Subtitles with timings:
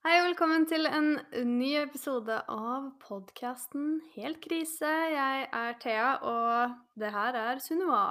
[0.00, 1.10] Hei og velkommen til en
[1.58, 4.88] ny episode av podkasten Helt krise.
[5.12, 8.04] Jeg er Thea, og det her er Sunniva.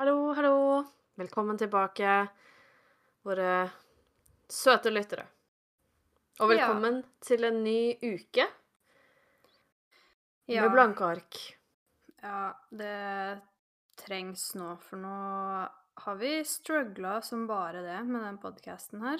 [0.00, 0.54] Hallo, hallo.
[1.20, 2.14] Velkommen tilbake,
[3.26, 3.50] våre
[4.48, 5.26] søte lyttere.
[6.40, 6.68] Og Ja.
[6.68, 8.46] velkommen til en ny uke
[10.48, 11.56] Ja, med blanke ark.
[12.22, 13.42] ja, det
[13.96, 15.68] trengs nå, for nå
[15.98, 19.18] har vi struggla som bare det med den podkasten her.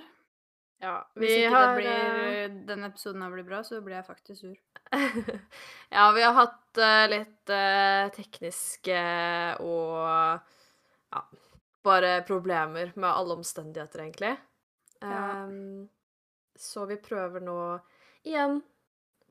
[0.80, 4.06] Ja, Hvis ikke har det eh, blir, denne episoden her blir bra, så blir jeg
[4.06, 4.56] faktisk sur.
[5.96, 9.00] Ja, vi har hatt uh, litt uh, tekniske
[9.64, 9.96] og
[11.10, 11.22] ja,
[11.84, 14.34] bare problemer med alle omstendigheter, egentlig.
[15.00, 15.18] Ja.
[15.44, 15.88] Ehm,
[16.58, 17.58] så vi prøver nå
[18.26, 18.60] igjen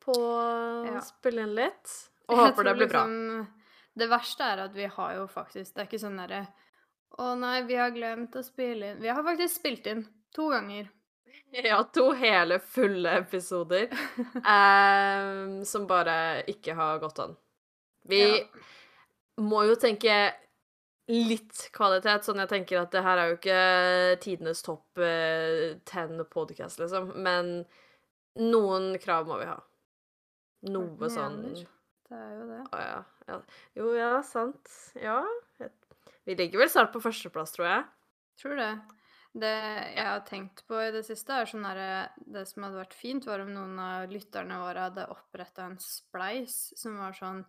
[0.04, 1.02] på å Ja.
[1.04, 1.96] spille inn litt,
[2.28, 3.06] og Jeg håper det blir bra.
[3.06, 3.48] liksom-
[3.98, 6.48] Det verste er at vi har jo faktisk Det er ikke sånn derre
[7.18, 10.04] Å nei, vi har glemt å spille inn Vi har faktisk spilt inn
[10.36, 10.88] to ganger.
[11.64, 13.88] Ja, to hele fulle episoder
[14.46, 17.38] ehm, som bare ikke har gått an.
[18.08, 18.44] Vi Ja.
[19.42, 20.18] må jo tenke
[21.08, 26.20] litt kvalitet, sånn jeg tenker at det her er jo ikke tidenes topp eh, ten
[26.30, 27.62] podcast, liksom, men
[28.38, 29.58] noen krav må vi ha.
[30.68, 31.40] Noe sånn?
[32.08, 32.60] Det er jo det.
[32.76, 33.38] Å ja, ja.
[33.80, 34.74] Jo, ja, sant.
[35.00, 35.22] Ja.
[36.28, 37.84] Vi ligger vel snart på førsteplass, tror jeg.
[38.42, 38.70] Tror det.
[39.34, 39.52] Det
[39.96, 43.28] jeg har tenkt på i det siste, er sånn derre Det som hadde vært fint,
[43.28, 47.44] var om noen av lytterne våre hadde oppretta en spleis som var sånn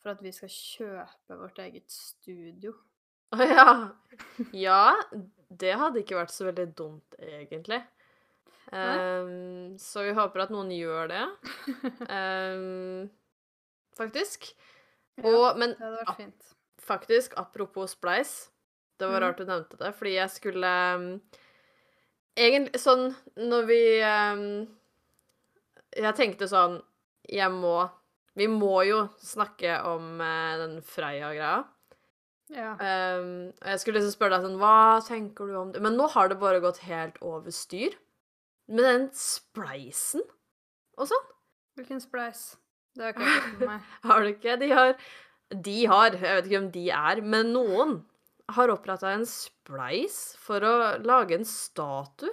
[0.00, 2.72] for at vi skal kjøpe vårt eget studio.
[3.36, 3.66] Å ja.
[4.56, 4.94] Ja,
[5.52, 7.82] det hadde ikke vært så veldig dumt, egentlig.
[8.70, 11.24] Um, så vi håper at noen gjør det,
[12.06, 13.10] Um,
[14.00, 14.50] faktisk.
[15.20, 16.54] Og, men Det hadde vært fint.
[16.80, 18.49] faktisk, apropos spleis
[19.00, 19.24] Det var Mhm.
[19.24, 21.06] rart du nevnte det, fordi jeg skulle um,
[22.36, 24.44] Egentlig sånn når vi um,
[25.98, 26.78] Jeg tenkte sånn
[27.28, 27.88] Jeg må
[28.38, 31.64] Vi må jo snakke om eh, den Freia-greia.
[32.54, 32.70] Ja.
[32.78, 35.82] Um, og jeg skulle liksom spørre deg sånn Hva tenker du om det?
[35.82, 37.94] Men nå har det bare gått helt over styr.
[38.70, 40.22] Med den spleisen
[40.96, 41.26] og sånn.
[41.78, 42.56] Hvilken spleis?
[42.94, 43.90] Det har ikke jeg fått med meg.
[44.10, 44.56] Har du ikke?
[44.62, 44.94] De har
[45.50, 47.96] De har, jeg vet ikke om de er, men noen
[48.56, 50.74] har oppretta en spleis for å
[51.04, 52.32] lage en statue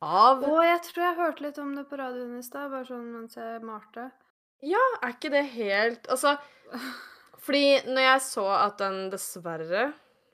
[0.00, 3.08] av Å, jeg tror jeg hørte litt om det på radioen i stad, bare sånn
[3.12, 4.08] mens jeg malte.
[4.64, 6.34] Ja, er ikke det helt Altså
[7.44, 9.86] Fordi når jeg så at den dessverre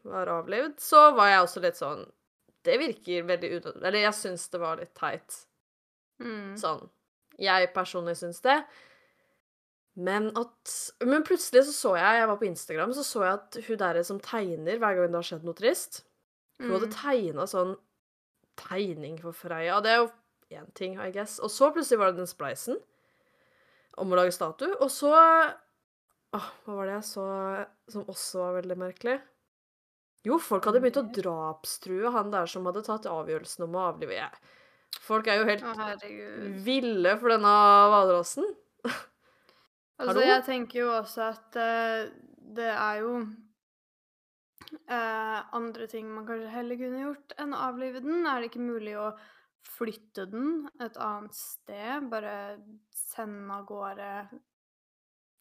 [0.07, 2.03] var avlevd, så var jeg også litt sånn
[2.67, 5.39] Det virker veldig unødvendig Eller jeg syns det var litt teit.
[6.23, 6.57] Mm.
[6.59, 6.87] Sånn.
[7.39, 8.57] Jeg personlig syns det.
[9.97, 10.73] Men at
[11.09, 14.03] Men plutselig så så jeg Jeg var på Instagram, så så jeg at hun der
[14.05, 16.03] som tegner hver gang det har skjedd noe trist
[16.61, 16.97] Hun hadde Mm.
[16.97, 17.77] tegna sånn
[18.57, 19.77] tegning for Freya.
[19.77, 20.11] Og det er jo
[20.57, 21.39] én ting, I guess.
[21.41, 22.79] Og så plutselig var det den spleisen
[23.99, 24.75] om å lage statue.
[24.81, 25.13] Og så
[26.37, 27.25] Åh, hva var det jeg så
[27.89, 29.21] som også var veldig merkelig?
[30.27, 34.27] Jo, folk hadde begynt å drapstrue han der som hadde tatt avgjørelsen om å avlive.
[35.01, 36.01] Folk er jo helt Å,
[36.67, 37.53] ville for denne
[37.93, 38.49] hvalrossen.
[39.97, 42.09] Altså, jeg tenker jo også at uh,
[42.57, 43.13] det er jo
[44.91, 48.27] uh, andre ting man kanskje heller kunne gjort enn å avlive den.
[48.29, 49.09] Er det ikke mulig å
[49.67, 52.11] flytte den et annet sted?
[52.13, 52.37] Bare
[52.95, 54.11] sende av gårde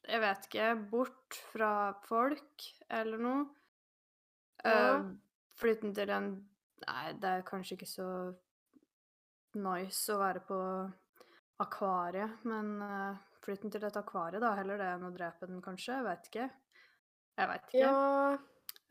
[0.06, 1.72] Jeg vet ikke Bort fra
[2.08, 3.46] folk eller noe?
[4.64, 4.98] Ja.
[4.98, 5.14] Uh,
[5.60, 6.36] flytte den til en
[6.86, 8.06] Nei, det er kanskje ikke så
[9.56, 10.58] nice å være på
[11.64, 13.16] akvariet, men uh,
[13.46, 14.52] flytt den til et akvarie, da.
[14.58, 15.96] Heller det enn å drepe den, kanskje.
[16.00, 16.50] Jeg vet ikke.
[17.40, 17.86] Jeg vet ikke.
[17.86, 18.38] Ja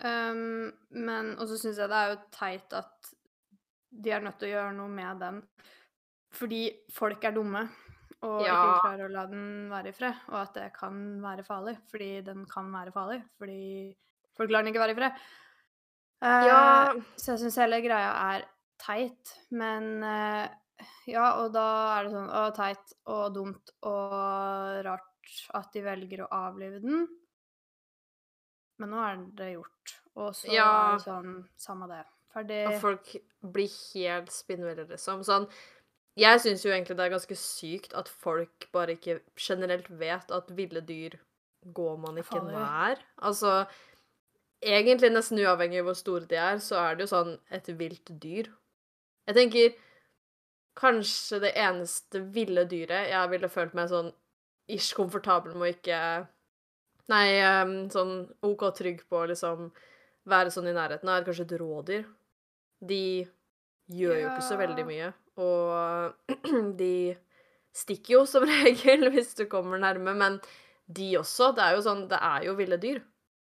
[0.02, 3.10] Um, men Og så syns jeg det er jo teit at
[3.94, 5.36] de er nødt til å gjøre noe med den
[6.34, 6.58] fordi
[6.90, 7.60] folk er dumme
[8.26, 8.56] og Ja.
[8.56, 12.08] ikke klarer å la den være i fred, og at det kan være farlig, fordi
[12.26, 13.94] den kan være farlig, fordi
[14.34, 15.22] folk lar den ikke være i fred.
[16.24, 16.92] Uh, Ja.
[17.14, 18.48] Så jeg syns hele greia er
[18.82, 20.48] teit, men eh,
[21.06, 21.64] ja, og da
[21.98, 24.14] er det sånn å, teit og dumt og
[24.86, 27.06] rart at de velger å avlive den.
[28.82, 30.66] Men nå er det gjort, og så Ja.
[30.66, 32.02] er det sånn Samme det.
[32.34, 32.66] Ferdig.
[32.66, 33.12] Og folk
[33.54, 35.22] blir helt spinnville, liksom.
[35.22, 35.48] Sånn
[36.16, 40.50] Jeg syns jo egentlig det er ganske sykt at folk bare ikke generelt vet at
[40.54, 41.16] ville dyr
[41.74, 42.54] går man ikke Farlig.
[42.54, 42.98] nær.
[43.22, 43.66] Altså
[44.64, 48.12] Egentlig nesten uavhengig av hvor store de er, så er det jo sånn et vilt
[48.22, 48.46] dyr.
[49.28, 49.74] Jeg tenker
[50.78, 54.10] kanskje det eneste ville dyret jeg ville følt meg sånn
[54.70, 56.00] ish komfortabel med å ikke
[57.12, 57.36] Nei,
[57.92, 58.12] sånn
[58.48, 59.66] OK trygg på å liksom
[60.24, 62.06] være sånn i nærheten av, er kanskje et rådyr.
[62.80, 63.00] De
[63.92, 65.10] gjør jo ikke så veldig mye.
[65.36, 66.32] og
[66.80, 66.94] de
[67.76, 70.38] stikker jo som regel hvis du kommer nærme, men
[70.86, 71.52] de også.
[71.56, 73.02] Det er jo sånn Det er jo ville dyr.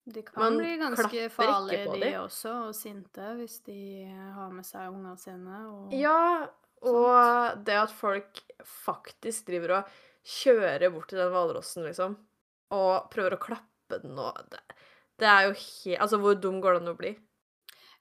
[0.08, 2.12] De kan Man bli ganske farlige, de.
[2.16, 5.58] også, og sinte hvis de har med seg ungene sine.
[5.69, 5.92] Og...
[5.92, 6.46] Ja,
[6.82, 9.94] og det at folk faktisk driver og
[10.28, 12.16] kjører bort til den hvalrossen, liksom,
[12.76, 14.60] og prøver å klappe den og det,
[15.19, 17.14] det er jo helt Altså, hvor dum går det an å bli?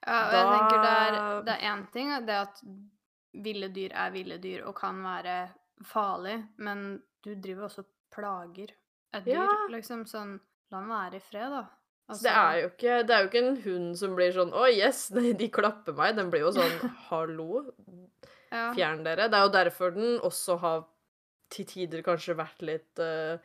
[0.06, 2.60] Ja, og jeg tenker det er, Da- det er én ting, det at
[3.34, 5.38] ville dyr er ville dyr og kan være
[5.84, 8.70] farlig, men du driver også og plager
[9.14, 9.48] et dyr, Ja.
[9.70, 10.04] liksom.
[10.06, 10.38] Sånn
[10.70, 11.64] La den være i fred, da.
[12.10, 15.08] Altså, det er ikke, det er jo ikke en hund som blir sånn Å, yes,
[15.08, 16.14] de, de klapper meg.
[16.16, 17.64] Den blir jo sånn Hallo,
[18.50, 18.70] ja.
[18.76, 19.28] fjern dere.
[19.28, 20.86] Det er jo derfor den også har
[21.52, 23.38] til tider kanskje vært litt uh,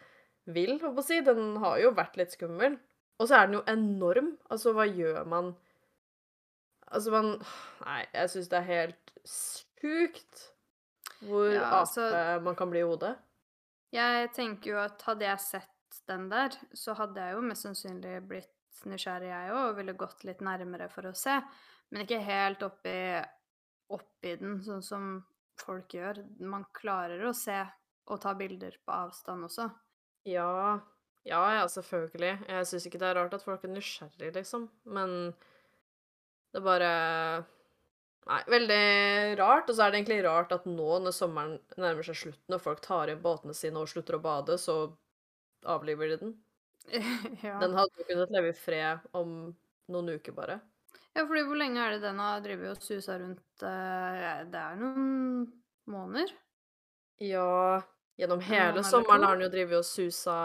[0.51, 1.19] vill, holdt på å si.
[1.23, 2.77] Den har jo vært litt skummel.
[3.21, 4.33] Og så er den jo enorm.
[4.51, 5.53] Altså, hva gjør man
[6.93, 7.29] Altså, man
[7.81, 10.49] Nei, jeg syns det er helt sjukt
[11.23, 13.15] hvor Ja, ape altså- man kan bli i hodet.
[13.93, 18.27] Jeg tenker jo at hadde jeg sett den der, så hadde jeg jo mest sannsynlig
[18.27, 18.49] blitt
[18.85, 21.37] nysgjerrig, jeg òg, og ville gått litt nærmere for å se.
[21.91, 22.95] Men ikke helt oppi,
[23.91, 25.09] oppi den, sånn som
[25.59, 26.23] folk gjør.
[26.39, 27.59] Man klarer å se
[28.11, 29.69] og ta bilder på avstand også.
[30.27, 30.79] Ja,
[31.27, 32.35] ja, ja, selvfølgelig.
[32.49, 34.67] Jeg syns ikke det er rart at folk er nysgjerrig, liksom.
[34.83, 35.33] Men
[36.51, 36.93] det er bare
[38.23, 38.83] Nei, veldig
[39.39, 39.67] rart.
[39.67, 42.83] Og så er det egentlig rart at nå, når sommeren nærmer seg slutten, og folk
[42.83, 44.77] tar inn båtene sine og slutter å bade, så
[45.67, 46.35] avliver de den.
[47.45, 47.57] ja.
[47.59, 49.35] Den hadde jo kunnet leve i fred om
[49.91, 50.59] noen uker, bare.
[51.15, 54.75] Ja, fordi hvor lenge er det den har drevet og susa rundt eh, Det er
[54.79, 55.45] noen
[55.89, 56.31] måneder?
[57.21, 57.81] Ja,
[58.19, 59.27] gjennom hele eller sommeren to.
[59.27, 60.37] har den jo drevet og susa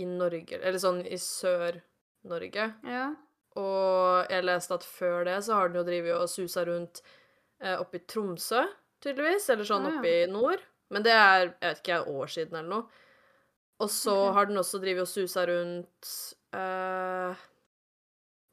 [0.00, 2.64] i Norge, eller sånn i Sør-Norge.
[2.88, 3.04] Ja.
[3.60, 7.02] Og jeg leste at før det så har den jo drevet og susa rundt
[7.62, 8.64] eh, oppe i Tromsø,
[9.04, 9.46] tydeligvis.
[9.54, 10.00] Eller sånn Å, ja.
[10.00, 10.64] oppe i nord.
[10.90, 13.02] Men det er jeg vet ikke, år siden eller noe.
[13.84, 14.34] Og så Ok.
[14.36, 16.10] har den også drevet og susa rundt
[16.54, 17.44] eh,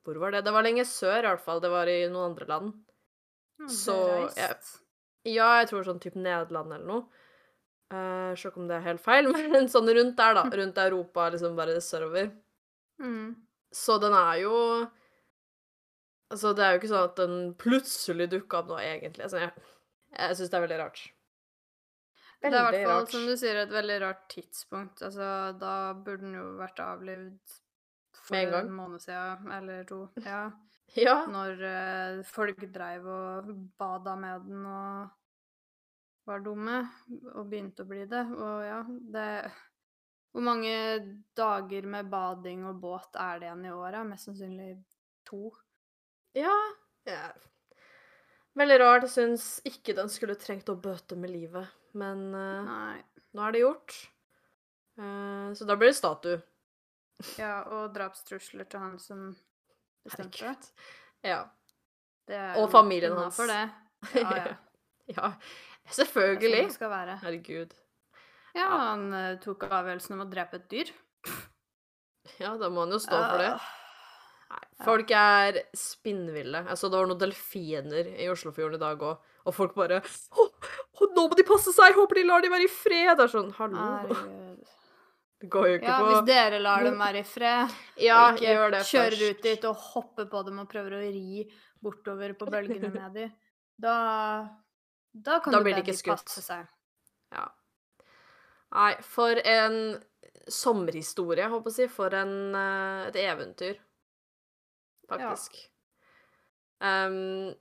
[0.06, 0.44] Hvor var det?
[0.48, 1.60] Det var lenge sør, i hvert fall.
[1.62, 2.72] Det var i noen andre land.
[3.70, 3.94] Så,
[4.36, 4.50] jeg-
[5.36, 7.04] Ja, jeg tror sånn type Nederland eller noe.
[7.92, 10.44] Uh, Sjekk om det er helt feil, men sånn rundt der, da.
[10.50, 12.32] Rundt Europa, liksom bare sørover.
[13.02, 13.36] Mm.
[13.72, 14.56] Så den er jo
[16.32, 19.26] Altså, det er jo ikke sånn at den plutselig dukka opp nå, egentlig.
[19.26, 19.52] Altså, jeg
[20.12, 21.02] jeg syns det er veldig rart.
[22.42, 25.02] Det er i hvert fall, som du sier, et veldig rart tidspunkt.
[25.08, 25.28] Altså,
[25.60, 27.54] da burde den jo vært avlivd
[28.32, 30.04] for en måned siden, eller to.
[30.26, 30.44] Ja.
[31.00, 31.22] Ja.
[31.32, 35.12] Når uh, folk dreiv og bada med den og
[36.28, 36.82] var dumme,
[37.34, 38.24] og begynte å bli det.
[38.36, 39.28] Og ja, det
[40.32, 40.76] Hvor mange
[41.36, 44.08] dager med bading og båt er det igjen i året?
[44.08, 44.70] Mest sannsynlig
[45.28, 45.50] to.
[46.38, 46.54] Ja.
[47.08, 47.32] ja.
[48.56, 49.08] Veldig rart.
[49.08, 51.68] Jeg syns ikke den skulle trengt å bøte med livet,
[52.00, 52.96] men uh,
[53.36, 53.98] nå er det gjort.
[55.00, 56.40] Uh, så da blir det statue.
[57.38, 59.30] Ja, og drapstrusler til han som
[60.06, 60.42] bestemte.
[60.42, 60.72] Herregud.
[61.26, 61.44] Ja.
[62.30, 63.36] Det Og familien hans.
[63.36, 63.64] for det.
[64.18, 64.56] Ja, ja.
[65.14, 65.32] ja.
[65.92, 66.64] Selvfølgelig.
[66.64, 67.18] sånn det skal være.
[67.22, 67.74] Herregud.
[68.58, 70.90] Ja, han eh, tok avgjørelsen om å drepe et dyr.
[72.40, 73.52] Ja, da må han jo stå for det.
[73.54, 73.72] Ah,
[74.52, 76.64] Nei, folk er spinnville.
[76.68, 80.48] Jeg så det var noen delfiner i Oslofjorden i dag òg, og folk bare å,
[80.48, 81.96] å, 'Nå må de passe seg!
[81.96, 83.78] Håper de lar de være i fred!' Det er sånn Hallo.
[83.78, 84.41] Herregud.
[85.42, 88.38] Det går jo ikke Ja, på hvis dere lar dem være i fred, Ja, og
[88.38, 89.30] ikke det kjører først.
[89.40, 91.46] ut dit og hopper på dem og prøver å ri
[91.82, 93.32] bortover på bølgene med dem,
[93.82, 93.96] da
[95.12, 96.70] Da kan Da du blir de passe seg.
[97.34, 97.48] Ja.
[98.72, 99.80] Nei, for en
[100.48, 101.88] sommerhistorie, på å si.
[101.92, 103.82] For en, eh, et eventyr,
[105.10, 105.58] faktisk.
[106.82, 107.52] Ehm,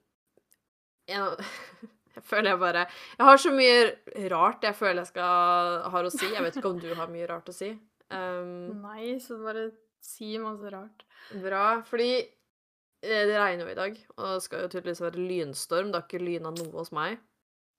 [1.11, 1.49] jeg,
[2.15, 2.83] jeg føler jeg bare
[3.19, 6.27] Jeg har så mye rart jeg føler jeg skal har å si.
[6.35, 7.71] Jeg vet ikke om du har mye rart å si.
[8.11, 9.69] Um, Nei, så bare
[10.03, 11.05] si masse rart.
[11.45, 11.65] bra.
[11.87, 15.93] Fordi eh, det regner jo i dag, og det skal jo tydeligvis være lynstorm.
[15.93, 17.19] Det har ikke lyna noe hos meg.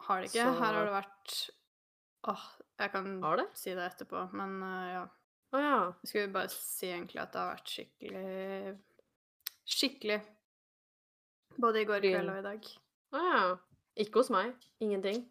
[0.08, 0.46] Har det ikke?
[0.46, 1.36] Så- Her har det vært
[2.32, 2.46] Åh,
[2.80, 3.10] jeg kan
[3.42, 3.48] det?
[3.58, 5.04] si det etterpå, men uh, ja.
[5.52, 5.78] Å ja.
[6.06, 8.78] Jeg skulle bare si egentlig at det har vært skikkelig
[9.72, 10.20] Skikkelig.
[11.62, 12.70] Både i går kveld og i dag.
[13.12, 13.42] Å ja.
[14.00, 14.54] Ikke hos meg.
[14.84, 15.26] Ingenting.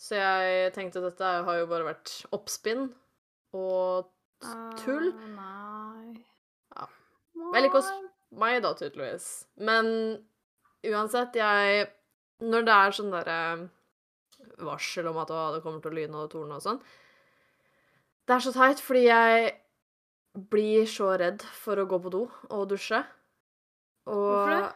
[0.00, 2.88] Så jeg tenkte at dette har jo bare vært oppspinn
[3.54, 4.10] og
[4.80, 5.12] tull.
[5.14, 6.24] Uh, nei.
[6.74, 6.88] Ja.
[7.54, 7.90] Vel, ikke hos
[8.34, 9.28] meg, da, tydeligvis.
[9.62, 9.90] Men
[10.84, 11.86] uansett, jeg
[12.44, 13.38] Når det er sånn derre
[14.66, 16.80] varsel om at å, det kommer til å lyne og torne og sånn
[18.26, 19.52] Det er så teit, fordi jeg
[20.50, 22.98] blir så redd for å gå på do og dusje.
[24.10, 24.72] Og Hvorfor det?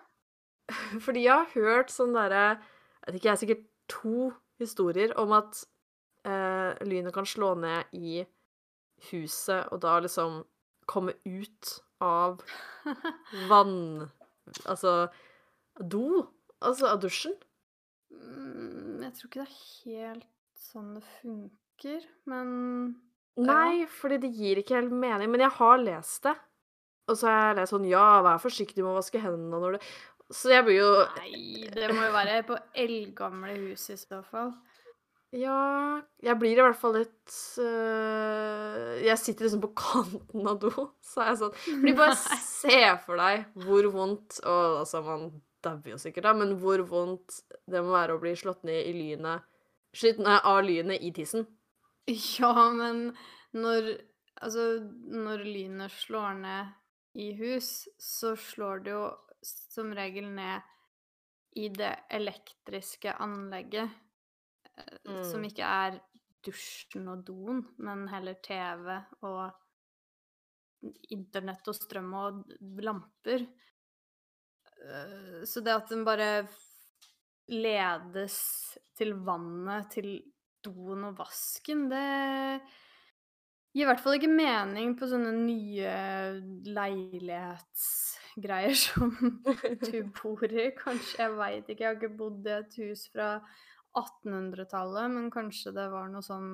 [1.04, 2.44] Fordi jeg har hørt sånn derre
[3.08, 5.62] Jeg vet ikke, jeg er sikkert to historier om at
[6.28, 8.18] eh, lynet kan slå ned i
[9.08, 10.42] huset, og da liksom
[10.84, 12.42] komme ut av
[13.48, 14.10] vann...
[14.68, 15.08] Altså
[15.80, 16.26] do.
[16.60, 17.32] Altså av dusjen.
[18.12, 20.28] Mm, jeg tror ikke det er helt
[20.68, 22.48] sånn det funker, men
[23.38, 25.30] Nei, fordi det gir ikke helt mening.
[25.30, 26.34] Men jeg har lest det.
[27.08, 29.90] Og så har jeg lest sånn Ja, vær forsiktig med å vaske hendene når du
[30.34, 34.52] Så jeg blir jo Nei, det må jo være på eldgamle hus i så fall.
[35.34, 40.70] Ja Jeg blir i hvert fall litt øh, Jeg sitter liksom på kanten av do,
[41.04, 42.38] så er jeg sånn Fordi bare Nei.
[42.46, 45.28] se for deg hvor vondt Og altså, man
[45.64, 48.94] dauer jo sikkert, da, men hvor vondt det må være å bli slått ned i
[48.96, 49.44] lynet
[49.96, 51.46] Slitt ned av lynet i tissen.
[52.38, 53.10] Ja, men
[53.56, 53.94] når
[54.38, 56.68] Altså, når lynet slår ned
[57.18, 59.00] i hus, så slår det jo
[59.44, 60.62] som regel ned
[61.58, 63.90] i det elektriske anlegget,
[65.08, 65.22] mm.
[65.26, 65.98] som ikke er
[66.44, 68.92] dusjen og doen, men heller TV
[69.26, 69.48] og
[71.10, 72.42] internett og strøm og
[72.84, 73.46] lamper.
[74.78, 76.46] Eh, Så det at den bare
[77.48, 78.38] ledes
[78.94, 80.12] til vannet, til
[80.62, 82.60] doen og vasken, det
[83.78, 85.92] gir i hvert fall ikke mening på sånne nye
[86.66, 89.08] leilighetsgreier som
[89.86, 91.20] du bor i, kanskje.
[91.22, 93.28] Jeg veit ikke, jeg har ikke bodd i et hus fra
[93.98, 96.50] 1800-tallet, men kanskje det var noe sånn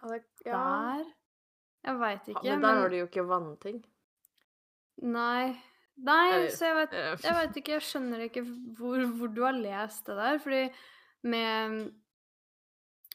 [0.00, 1.04] der?
[1.84, 2.44] Jeg veit Ja, ikke.
[2.44, 3.78] men der har du jo ikke vannting.
[5.00, 5.44] Nei.
[6.00, 8.42] Nei, så jeg vet, eh, ikke, jeg skjønner ikke
[8.78, 10.62] hvor, hvor du har lest det der, fordi
[11.28, 11.90] med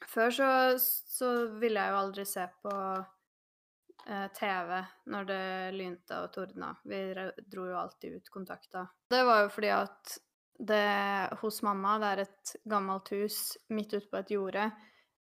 [0.06, 2.72] Før så, så ville jeg jo aldri se på
[4.06, 4.72] TV
[5.10, 6.68] når det lynte og tordna.
[6.86, 7.00] Vi
[7.42, 8.84] dro jo alltid ut kontakta.
[9.10, 10.18] Det var jo fordi at
[10.60, 13.40] det hos mamma, det er et gammelt hus
[13.74, 14.70] midt ute på et jorde,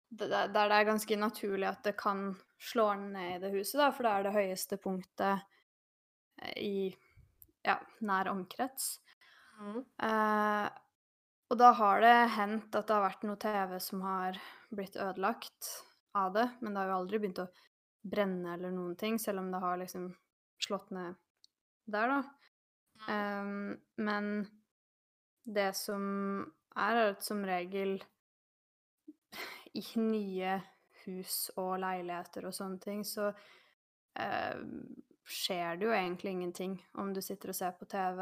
[0.09, 2.29] der der det er ganske naturlig at det kan
[2.59, 5.43] slå ned i det huset, da, for det er det høyeste punktet
[6.41, 6.95] eh, i
[7.67, 8.99] ja, nær omkrets.
[9.59, 9.83] Mm.
[9.83, 10.69] Eh,
[11.47, 15.69] og da har det hendt at det har vært noe TV som har blitt ødelagt
[16.17, 17.51] av det, men det har jo aldri begynt å
[18.01, 20.11] brenne eller noen ting, selv om det har liksom
[20.63, 21.15] slått ned
[21.87, 22.21] der, da.
[23.07, 24.47] Um, men
[25.47, 26.03] det som
[26.75, 27.95] er, er at som regel
[29.77, 30.57] i nye
[31.05, 34.59] hus og leiligheter og sånne ting, så uh,
[35.27, 38.21] skjer det jo egentlig ingenting om du sitter og ser på TV,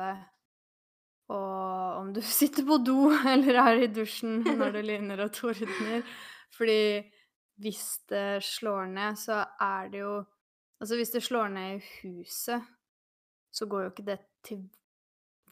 [1.33, 6.05] og om du sitter på do eller er i dusjen når det lyner og tordner.
[6.55, 6.79] Fordi
[7.61, 10.15] hvis det slår ned, så er det jo
[10.75, 12.63] Altså hvis det slår ned i huset,
[13.47, 14.65] så går jo ikke det til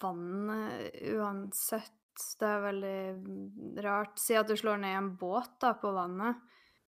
[0.02, 1.94] vannet uansett.
[2.42, 4.20] Det er veldig rart.
[4.20, 6.42] Si at du slår ned i en båt da, på vannet,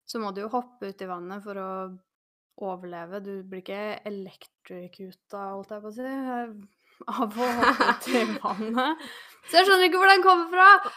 [0.02, 1.71] så må du jo hoppe ut i vannet for å
[2.66, 3.23] overleve.
[3.25, 6.11] Du blir ikke electricuta, holdt jeg på å si,
[7.14, 9.06] av å hoppe ut i vannet.
[9.47, 10.97] Så jeg skjønner ikke hvor den kommer fra!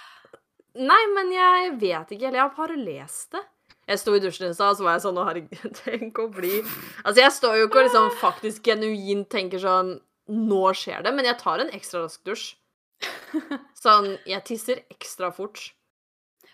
[0.77, 2.27] Nei, men jeg vet ikke.
[2.27, 3.45] Eller jeg har bare lest det.
[3.87, 6.57] Jeg sto i dusjen i stad, så var jeg sånn Å, herregud, tenk å bli
[6.59, 9.93] Altså, jeg står jo ikke og liksom faktisk genuint tenker sånn
[10.27, 11.13] Nå skjer det.
[11.15, 12.49] Men jeg tar en ekstra rask dusj.
[13.79, 15.61] Sånn Jeg tisser ekstra fort.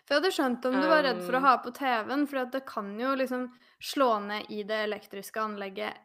[0.04, 1.46] For jeg hadde skjønt om du var redd for å Um.
[1.48, 3.48] ha på TV-en, for det kan jo liksom
[3.82, 5.98] slå ned i det elektriske anlegget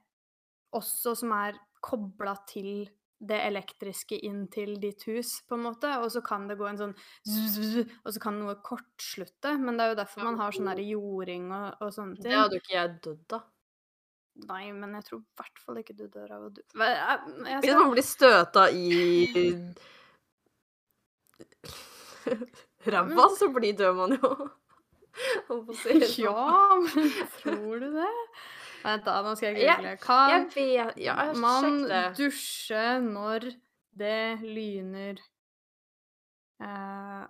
[0.72, 2.86] også som er kobla til
[3.18, 6.78] det elektriske inn til ditt hus, på en måte, og så kan det gå en
[6.78, 11.48] sånn Og så kan noe kortslutte, men det er jo derfor man har sånn jording
[11.50, 13.46] og, og sånne Det hadde jo ikke jeg dødd av.
[14.48, 17.74] Nei, men jeg tror i hvert fall ikke du dør av å Jeg, jeg Hvis
[17.74, 18.86] man blir støta i
[22.94, 24.32] ræva, så blir dør man jo.
[25.80, 26.22] Si sånn.
[26.22, 27.08] Ja, men
[27.40, 28.12] tror du det?
[28.84, 29.96] Vent da, nå skal jeg google.
[30.02, 31.82] Kan Jeg vet Ja, man
[32.18, 33.48] dusje når
[33.98, 35.18] det lyner
[36.62, 37.24] eh,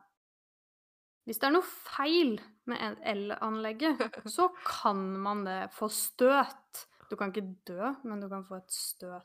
[1.28, 2.38] Hvis det er noe feil
[2.68, 3.00] med el-
[3.32, 4.00] elanlegget,
[4.36, 6.86] så kan man det få støt.
[7.08, 9.24] Du kan ikke dø, men du kan få et støt.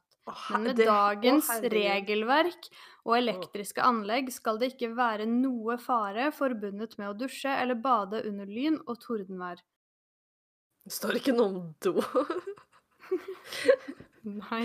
[0.54, 2.68] Men med dagens regelverk
[3.04, 8.22] og elektriske anlegg skal det ikke være noe fare forbundet med å dusje eller bade
[8.30, 9.60] under lyn og tordenvær.
[10.84, 12.02] Det står ikke noe om do.
[14.24, 14.64] Nei.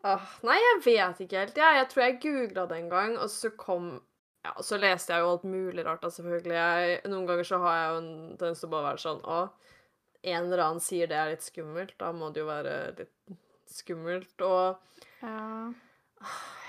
[0.00, 1.58] Ah, nei, jeg vet ikke helt.
[1.60, 3.98] Jeg, jeg tror jeg googla det en gang, og så kom
[4.40, 6.54] Ja, så leste jeg jo alt mulig rart, da, selvfølgelig.
[6.56, 8.06] Jeg, noen ganger så har jeg jo en
[8.40, 9.40] tendens til å bare være sånn Å,
[10.32, 11.92] en eller annen sier det er litt skummelt.
[12.00, 13.36] Da må det jo være litt
[13.68, 14.32] skummelt.
[14.46, 14.80] Og
[15.20, 15.36] Ja.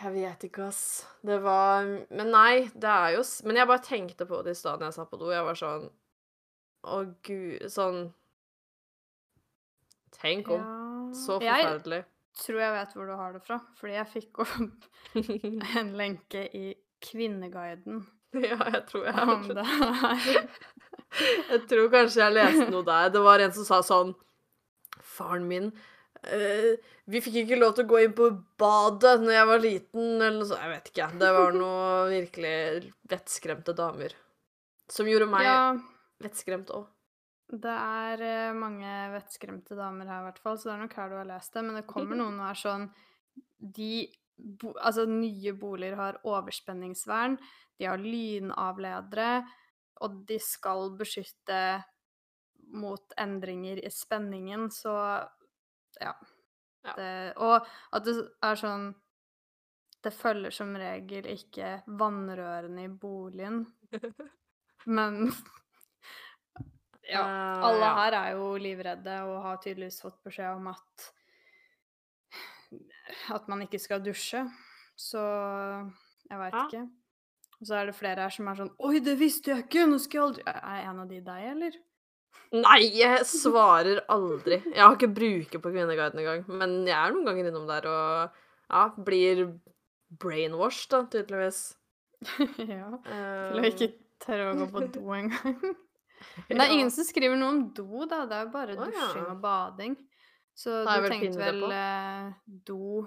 [0.01, 0.83] Jeg vet ikke, ass.
[1.27, 4.79] Det var Men nei, det er jo Men jeg bare tenkte på det i stad
[4.79, 5.27] når jeg satt på do.
[5.31, 5.89] Jeg var sånn
[6.87, 7.99] Å, gud Sånn
[10.21, 11.11] Tenk om.
[11.17, 11.65] Så Jeg
[12.41, 15.19] tror jeg vet hvor du har det fra, fordi jeg fikk opp
[15.81, 16.71] en lenke i
[17.03, 18.05] Kvinneguiden
[18.47, 19.65] Ja, jeg tror jeg har det.
[21.51, 23.09] Jeg tror kanskje jeg leste noe der.
[23.11, 24.13] Det var en som sa sånn
[25.03, 25.65] Faren min
[26.23, 26.77] eh,
[27.11, 28.29] Vi fikk ikke lov til å gå inn på
[28.61, 30.63] badet når jeg var liten, eller noe sånt.
[30.63, 31.09] Jeg vet ikke.
[31.19, 32.53] Det var noe virkelig
[33.11, 34.15] vettskremte damer.
[34.87, 35.59] Som gjorde meg Ja,
[36.23, 36.87] vettskremt òg.
[37.51, 41.11] Det er eh, mange vettskremte damer her, i hvert fall, så det er nok her
[41.11, 41.63] du har lest det.
[41.67, 42.89] Men det kommer noen og er sånn
[43.59, 43.93] De
[44.37, 47.37] bo, Altså, nye boliger har overspenningsvern,
[47.77, 49.41] de har lynavledere,
[50.01, 51.61] og de skal beskytte
[52.71, 54.95] mot endringer i spenningen, så
[55.99, 56.13] ja.
[56.81, 56.93] Ja.
[56.97, 58.87] Det, og at det er sånn
[60.01, 63.67] Det følger som regel ikke vannrørene i boligen,
[64.97, 65.27] men
[67.11, 67.21] Ja.
[67.27, 67.93] Eh, Alle ja.
[67.99, 71.09] her er jo livredde og har tydeligvis fått beskjed om at
[73.35, 74.45] at man ikke skal dusje.
[74.99, 75.19] Så
[76.29, 76.65] jeg veit Ja.
[76.67, 76.83] ikke.
[77.61, 79.83] Og så er det flere her som er sånn Oi, det visste jeg ikke!
[79.89, 81.75] Nå skal jeg aldri Er en av de deg, eller?
[82.55, 84.57] Nei, jeg svarer aldri.
[84.73, 88.39] Jeg har ikke bruker på Kvinneguiden engang, men jeg er noen ganger innom der og
[88.71, 89.43] ja, blir
[90.19, 91.61] brainwashed, da, tydeligvis.
[92.71, 92.89] ja.
[93.05, 93.89] Eh, Til å ikke
[94.25, 95.75] tørre å gå på do engang.
[96.47, 98.23] Men det er ingen som skriver noe om do, da.
[98.29, 99.95] Det er jo bare dusjing og bading.
[100.57, 102.33] Så er du tenkte vel eh,
[102.67, 103.05] do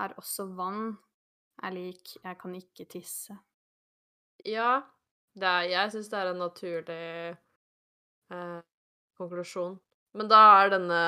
[0.00, 0.96] er også vann
[1.62, 3.36] er lik 'jeg kan ikke tisse'.
[4.44, 4.80] Ja,
[5.36, 7.36] det er, jeg syns det er en naturlig
[8.32, 8.60] eh,
[9.18, 9.78] konklusjon.
[10.14, 11.02] Men da er denne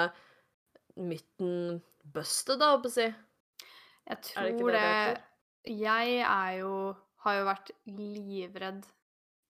[0.96, 3.08] myten busted, da, holdt på å si.
[3.08, 5.78] Jeg Er tror det det, det?
[5.80, 8.86] Jeg er jo har jo vært livredd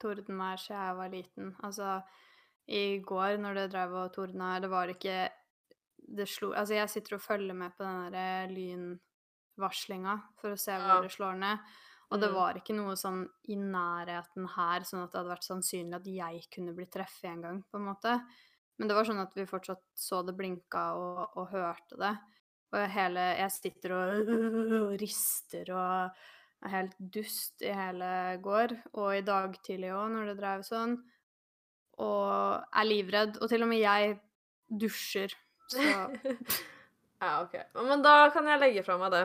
[0.02, 1.54] tordenvær siden jeg var liten.
[1.64, 2.02] Altså,
[2.68, 5.30] i går når det drev og tordna, det var ikke
[6.12, 8.48] Det slo Altså, jeg sitter og følger med på den derre
[9.59, 10.79] lynvarslinga for å se Ja.
[10.83, 11.59] hvor det slår ned.
[12.11, 12.35] Og det Mm.
[12.35, 16.42] var ikke noe sånn i nærheten her, sånn at det hadde vært sannsynlig at jeg
[16.53, 18.20] kunne bli treffet en gang, på en måte.
[18.79, 22.18] Men det var sånn at vi fortsatt så det blinka og, og hørte det.
[22.74, 26.11] Og hele Jeg sitter og, og rister og
[26.64, 28.09] er helt dust i hele
[28.42, 30.96] går, og i dag tidlig òg, når det drev sånn.
[32.03, 33.37] Og er livredd.
[33.42, 34.16] Og til og med jeg
[34.70, 35.35] dusjer.
[35.72, 35.83] Så
[37.22, 37.59] ja, OK.
[37.83, 39.25] Men da kan jeg legge fra meg det.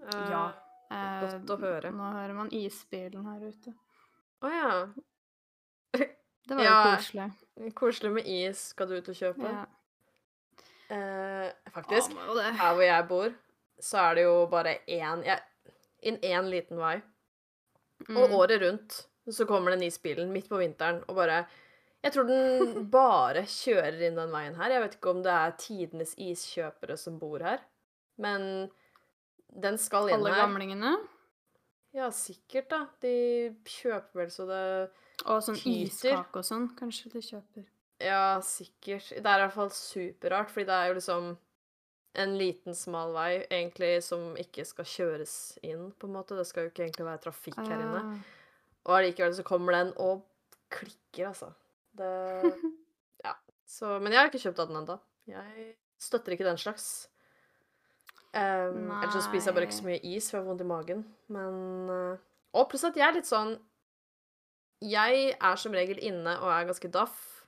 [0.00, 0.42] Uh, ja.
[0.90, 1.92] Eh, godt å høre.
[1.94, 3.74] Nå hører man isbilen her ute.
[4.42, 4.72] Å ja.
[6.50, 6.72] Det var Ja.
[6.80, 7.28] jo koselig.
[7.78, 8.64] Koselig med is.
[8.72, 9.52] Skal du ut og kjøpe?
[9.52, 9.66] Ja.
[10.90, 12.16] Uh, faktisk.
[12.16, 12.48] Ja.
[12.58, 13.34] Her hvor jeg bor,
[13.80, 15.44] så er det jo bare én jeg-
[16.02, 17.00] Inn én liten vei.
[18.08, 18.32] Og Mm.
[18.38, 21.46] året rundt så kommer den isbilen midt på vinteren og bare
[22.02, 24.70] Jeg tror den bare kjører inn den veien her.
[24.72, 27.60] Jeg vet ikke om det er tidenes iskjøpere som bor her,
[28.16, 28.70] men
[29.52, 30.46] den skal inn Alle her.
[30.46, 30.94] gamlingene.
[31.92, 32.86] Ja, sikkert, da.
[33.02, 34.90] De kjøper vel så det
[35.26, 37.66] Og sånn iskake og sånn, kanskje de kjøper.
[38.00, 39.10] Ja, sikkert.
[39.10, 41.36] Det er i hvert fall superrart, fordi det er jo liksom
[42.18, 46.38] en liten, smal vei egentlig som ikke skal kjøres inn, på en måte.
[46.38, 48.00] Det skal jo ikke egentlig være trafikk her inne.
[48.02, 48.40] Ah.
[48.88, 50.24] Og allikevel så kommer den og
[50.74, 51.52] klikker, altså.
[51.98, 52.10] Det
[53.26, 53.34] Ja.
[53.66, 54.98] Så Men jeg har ikke kjøpt den ennå.
[55.30, 57.08] Jeg støtter ikke den slags.
[58.30, 60.68] Um, ellers så spiser jeg bare ikke så mye is, for jeg har vondt i
[60.70, 61.00] magen.
[61.34, 62.18] Men uh,
[62.54, 63.56] Og pluss at jeg er litt sånn
[64.86, 67.44] Jeg er som regel inne og er ganske daff.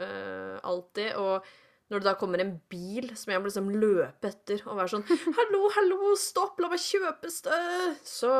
[0.00, 1.14] uh, alltid.
[1.20, 1.44] Og
[1.92, 5.04] når det da kommer en bil som jeg må liksom løpe etter og være sånn
[5.36, 8.30] 'Hallo, hallo, stopp, la meg kjøpe stø!' Så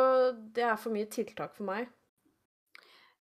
[0.57, 1.91] det er for mye tiltak for meg.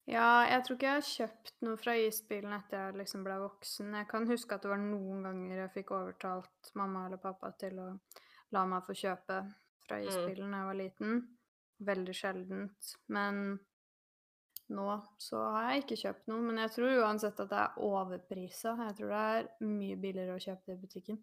[0.10, 3.91] Ja, jeg tror ikke jeg har kjøpt noe fra isbilen etter jeg liksom ble voksen.
[3.96, 7.78] Jeg kan huske at det var noen ganger jeg fikk overtalt mamma eller pappa til
[7.80, 7.89] å
[8.52, 9.38] la meg få kjøpe
[9.86, 10.08] fra Mm.
[10.08, 11.22] isbilen da jeg var liten.
[11.82, 12.96] Veldig sjeldent.
[13.08, 13.60] Men
[14.71, 16.41] nå så har jeg ikke kjøpt noe.
[16.45, 18.73] Men jeg tror uansett at det er overprisa.
[18.88, 21.21] Jeg tror det er mye billigere å kjøpe det i butikken.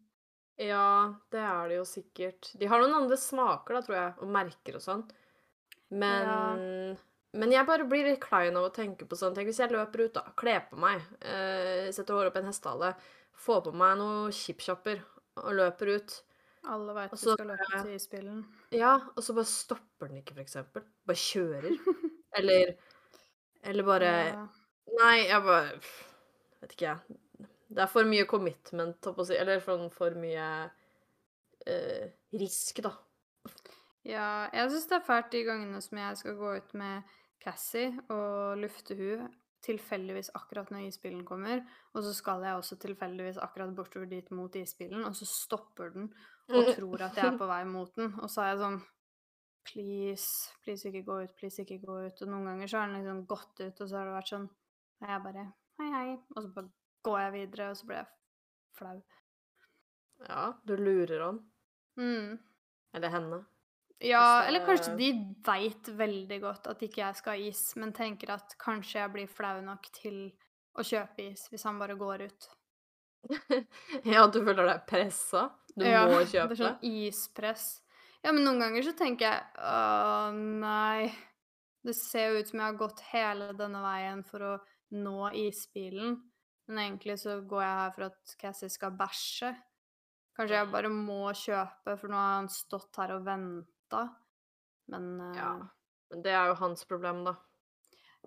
[0.59, 2.51] Ja, det er det jo sikkert.
[2.59, 5.05] De har noen andre smaker, da, tror jeg, og merker og sånn.
[5.95, 6.97] Men
[7.39, 9.35] Men jeg bare blir litt klein av å tenke på sånn.
[9.37, 10.25] Tenk hvis jeg løper ut, da.
[10.39, 11.05] Kler på meg.
[11.21, 12.95] Eh, setter håret opp en hestehale.
[13.39, 15.03] Får på meg noen chipshopper
[15.45, 16.17] og løper ut.
[16.69, 18.41] Alle veit du skal løpe til isbilen.
[18.75, 20.87] Ja, og så bare stopper den ikke, for eksempel.
[21.07, 21.77] Bare kjører.
[22.41, 22.75] Eller
[23.63, 24.45] Eller bare Ja.
[24.99, 25.81] Nei, jeg bare
[26.59, 27.49] Vet ikke, jeg.
[27.69, 29.37] Det er for mye commitment, holdt si.
[29.37, 30.47] Eller for, for mye
[31.69, 32.95] eh, risk, da.
[34.09, 37.93] Ja, jeg syns det er fælt de gangene som jeg skal gå ut med Cassie
[38.09, 39.29] og lufte hun
[39.65, 44.55] tilfeldigvis akkurat når isbilen kommer, og så skal jeg også tilfeldigvis akkurat bortover dit mot
[44.57, 46.13] isbilen, og så stopper den
[46.49, 48.79] og tror at jeg er på vei mot den, og så er jeg sånn
[49.69, 50.27] Please,
[50.65, 52.23] please ikke gå ut, please ikke gå ut.
[52.25, 54.49] Og noen ganger så har han liksom gått ut, og så har det vært sånn
[55.03, 55.45] Og jeg bare
[55.79, 56.09] Hei, hei.
[56.35, 56.71] Og så bare
[57.07, 58.09] går jeg videre, og så blir jeg
[58.79, 58.97] flau.
[60.27, 61.39] Ja, du lurer han.
[62.01, 62.33] Mm.
[62.99, 63.39] Eller henne.
[64.03, 65.09] Ja, eller kanskje de
[65.47, 69.31] veit veldig godt at ikke jeg skal ha is, men tenker at kanskje jeg blir
[69.31, 70.19] flau nok til
[70.79, 72.49] å kjøpe is hvis han bare går ut.
[74.15, 75.49] ja, du føler deg pressa?
[75.75, 76.55] Du Ja, må Det kjøpe?
[76.55, 77.67] er sånn ispress.
[78.25, 81.09] Ja, men noen ganger så tenker jeg Å, nei.
[81.87, 84.53] Det ser jo ut som jeg har gått hele denne veien for å
[84.99, 86.17] nå isbilen,
[86.69, 89.53] men egentlig så går jeg her for at Cassie skal bæsje.
[90.37, 94.05] Kanskje jeg bare må kjøpe, for nå har han stått her og venta.
[94.93, 95.33] Men uh...
[95.37, 95.51] Ja.
[96.09, 97.35] Men det er jo hans problem, da.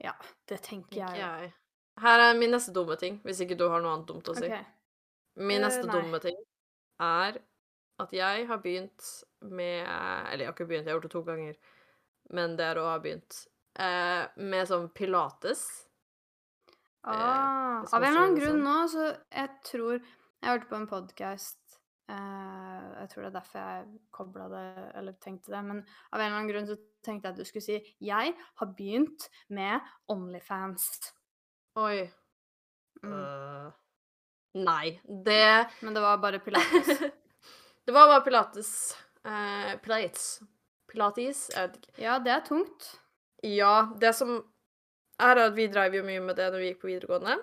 [0.04, 0.14] ja,
[0.50, 1.54] det tenker jeg jeg.
[2.02, 4.46] Her er min neste dumme ting, hvis ikke du har noe annet dumt å si.
[4.48, 4.64] Okay.
[5.42, 6.38] Min Eh, neste uh, dumme ting
[7.02, 7.40] er
[8.02, 9.08] at jeg har begynt
[9.42, 11.56] med Eller jeg har ikke begynt, jeg har gjort det to ganger,
[12.30, 13.40] men det er å ha begynt
[13.82, 15.64] eh, med sånn pilates.
[17.02, 18.68] Ah, eh, av en eller annen grunn sånn.
[18.68, 21.80] nå, så jeg tror Jeg hørte på en podkast
[22.12, 24.66] Jeg tror det er derfor jeg kobla det,
[25.00, 25.80] eller tenkte det, men
[26.12, 29.30] av en eller annen grunn så tenkte jeg at du skulle si 'Jeg har begynt
[29.50, 29.80] med
[30.12, 31.14] Onlyfans'.
[31.80, 32.12] Oi.
[33.02, 33.14] Mm.
[33.14, 33.72] Uh,
[34.54, 35.00] nei.
[35.08, 37.02] Det Men det var bare pilates.
[37.86, 38.98] Det var bare pilates.
[39.26, 40.42] Eh, pilates.
[40.92, 41.50] Pilates?
[41.98, 43.00] Ja, det er tungt.
[43.42, 44.38] Ja, det som
[45.22, 47.38] er at vi drev jo mye med det når vi gikk på videregående.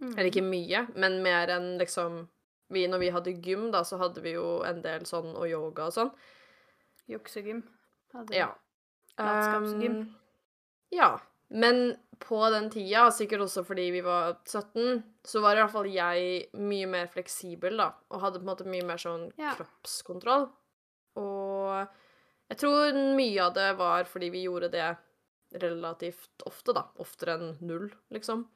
[0.00, 0.12] Mm.
[0.14, 2.26] Eller ikke mye, men mer enn liksom
[2.68, 5.86] vi, Når vi hadde gym, da, så hadde vi jo en del sånn og yoga
[5.88, 6.10] og sånn.
[7.08, 7.62] Juksegym.
[8.12, 8.42] hadde vi.
[8.42, 8.50] Ja.
[9.16, 9.94] Latskapsgym.
[10.02, 10.10] Um,
[10.92, 11.14] ja.
[11.48, 15.88] Men på den tida, sikkert også fordi vi var 17, så var i hvert fall
[15.92, 17.90] jeg mye mer fleksibel, da.
[18.10, 19.54] Og hadde på en måte mye mer sånn Ja.
[19.58, 20.48] kroppskontroll.
[21.16, 21.88] Og
[22.50, 24.88] jeg tror mye av det var fordi vi gjorde det
[25.62, 26.86] relativt ofte, da.
[27.00, 28.46] Oftere enn null, liksom.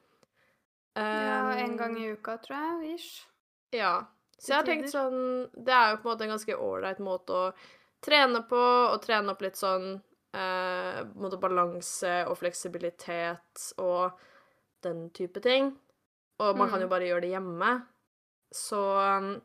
[0.95, 2.95] ja, en Um, gang i uka, tror jeg.
[2.99, 3.25] Ish.
[3.73, 4.05] ja.
[4.43, 7.31] Så jeg har tenkt sånn Det er jo på en måte en ganske ålreit måte
[7.31, 7.53] å
[8.03, 8.57] trene på,
[8.91, 10.01] og trene opp litt sånn
[10.33, 11.03] eh,
[11.39, 14.11] balanse og fleksibilitet og
[14.83, 15.71] den type ting.
[16.39, 16.89] Og man kan jo Mm.
[16.89, 17.71] bare gjøre det hjemme.
[18.51, 18.77] Så
[19.17, 19.41] um,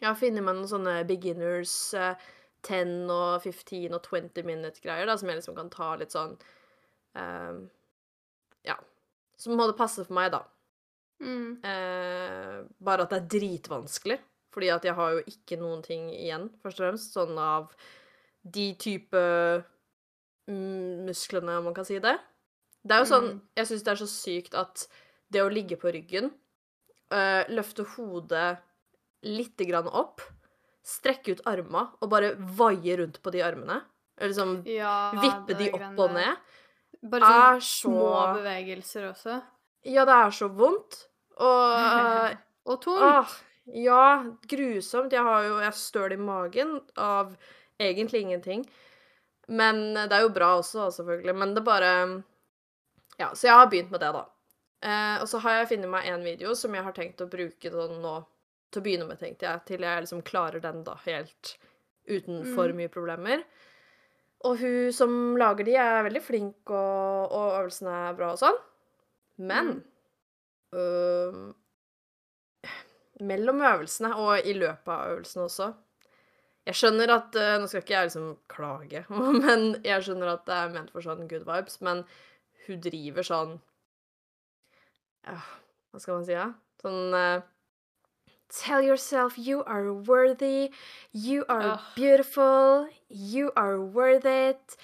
[0.00, 2.14] jeg har funnet meg noen sånne beginners eh,
[2.66, 6.36] 10 og 15 og 20 minute-greier, da, som jeg liksom kan ta litt sånn
[7.16, 7.60] eh,
[8.66, 8.76] Ja.
[9.38, 10.42] Som måtte passe for meg, da.
[11.20, 11.58] Mm.
[11.64, 14.18] Eh, bare at det er dritvanskelig.
[14.52, 17.12] Fordi at jeg har jo ikke noen ting igjen, først og fremst.
[17.16, 17.74] Sånn av
[18.42, 19.64] de type mm,
[20.48, 22.16] musklene, om man kan si det.
[22.86, 23.40] Det er jo sånn Mm.
[23.56, 24.86] Jeg syns det er så sykt at
[25.32, 26.30] det å ligge på ryggen,
[27.10, 28.58] øh, løfte hodet
[29.26, 30.20] lite grann opp,
[30.86, 33.82] strekke ut arma og bare vaie rundt på de armene,
[34.18, 36.36] eller liksom Ja, vippe de greiene opp og ned,
[37.02, 39.42] Bare sånn er så små bevegelser også.
[39.84, 41.08] Ja, det er så vondt.
[41.38, 43.02] Og Og tungt.
[43.02, 43.28] Ah,
[43.66, 45.12] ja, grusomt.
[45.12, 47.36] Jeg har jo Jeg støl i magen av
[47.78, 48.64] egentlig ingenting.
[49.48, 51.34] Men det er jo bra også, selvfølgelig.
[51.38, 51.90] Men det bare
[53.18, 54.24] Ja, så jeg har begynt med det, da.
[54.86, 57.70] Eh, og så har jeg funnet meg en video som jeg har tenkt å bruke
[57.72, 58.16] sånn nå
[58.70, 59.62] til å begynne med, tenkte jeg.
[59.70, 61.54] Til jeg liksom klarer den, da, helt
[62.10, 62.76] uten for Mm.
[62.76, 63.44] mye problemer.
[64.44, 68.58] Og hun som lager de, er veldig flink, og, og øvelsene er bra og sånn.
[69.38, 69.84] Men
[70.74, 71.52] øh,
[73.20, 75.70] mellom øvelsene og i løpet av øvelsene også
[76.66, 79.04] Jeg skjønner at øh, Nå skal ikke jeg liksom klage,
[79.44, 82.04] men jeg skjønner at det er ment for sånn good vibes, men
[82.66, 83.58] hun driver sånn
[85.26, 85.36] ja,
[85.90, 86.48] Hva skal man si, da?
[86.82, 87.44] Sånn øh,
[88.48, 90.70] Tell yourself you are worthy.
[91.12, 91.80] You are Åh.
[91.96, 92.86] beautiful.
[93.08, 94.76] You are worth it.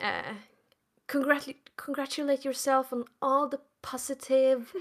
[0.00, 0.34] Uh,
[1.06, 4.72] congratu congratulate yourself on all the positive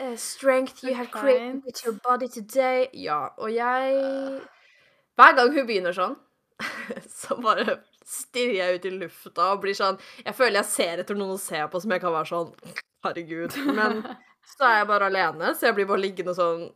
[0.00, 2.88] uh, strength you have created with your body today.
[2.92, 4.40] Ja, og jeg
[5.16, 6.16] Hver gang hun begynner sånn,
[7.20, 11.18] så bare stirrer jeg ut i lufta og blir sånn Jeg føler jeg ser etter
[11.18, 12.52] noen å se på som jeg kan være sånn
[13.04, 13.56] Herregud.
[13.76, 14.00] Men
[14.54, 16.68] så er jeg bare alene, så jeg blir bare liggende sånn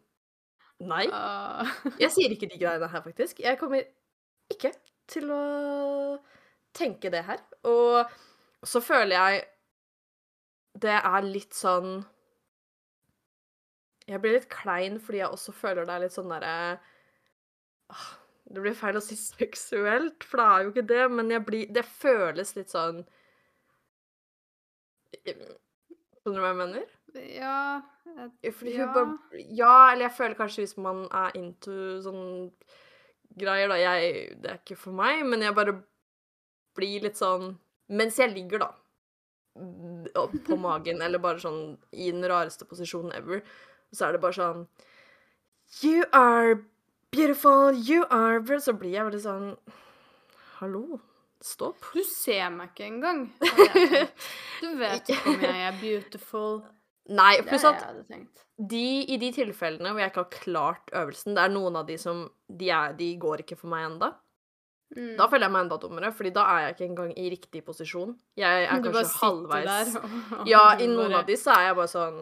[0.81, 1.05] Nei.
[1.13, 1.69] Ah.
[2.01, 3.43] Jeg sier ikke de greiene her, faktisk.
[3.45, 3.83] Jeg kommer
[4.49, 4.71] ikke
[5.13, 5.41] til å
[6.73, 7.43] tenke det her.
[7.69, 8.09] Og
[8.65, 9.43] så føler jeg
[10.81, 12.05] det er litt sånn
[14.09, 16.53] Jeg blir litt klein fordi jeg også føler det er litt sånn derre
[17.91, 18.11] ah,
[18.51, 21.85] Det blir feil å si seksuelt, for det er jo ikke det, men blir Det
[21.87, 23.05] føles litt sånn
[25.21, 26.91] Skjønner du hva jeg mener?
[27.35, 27.55] Ja
[28.07, 28.87] jeg, Fordi Ja.
[28.87, 32.53] hun bare Ja, eller jeg føler kanskje hvis man er into sånn
[33.39, 35.77] greier, da Jeg Det er ikke for meg, men jeg bare
[36.77, 37.57] blir litt sånn
[37.91, 38.71] Mens jeg ligger, da,
[40.47, 43.43] på magen, eller bare sånn i den rareste posisjonen ever,
[43.93, 44.69] så er det bare sånn
[45.83, 46.61] You are
[47.13, 49.49] beautiful, you are Så blir jeg veldig sånn
[50.61, 50.99] Hallo,
[51.41, 51.79] stopp.
[51.95, 53.23] Du ser meg ikke engang.
[54.61, 56.59] Du vet ikke om jeg er beautiful.
[57.17, 57.87] Nei, pluss at
[58.61, 61.97] de, i de tilfellene hvor jeg ikke har klart øvelsen, det er noen av de
[61.99, 64.11] som De, er, de går ikke for meg enda.
[64.93, 65.15] Mm.
[65.17, 68.13] Da føler jeg meg enda dummere, fordi da er jeg ikke engang i riktig posisjon.
[68.37, 69.91] Jeg er du kanskje halvveis der.
[70.03, 72.21] og- og Ja, i noen bare, av de så er jeg bare sånn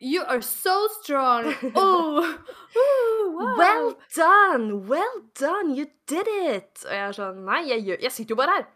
[0.00, 1.54] You are so strong!
[1.74, 2.36] Oh,
[2.76, 3.56] oh, wow.
[3.58, 4.86] Well done!
[4.88, 5.74] Well done!
[5.74, 6.82] You did it!
[6.84, 8.66] Og jeg er sånn Nei, jeg, gjør, jeg sitter jo bare her.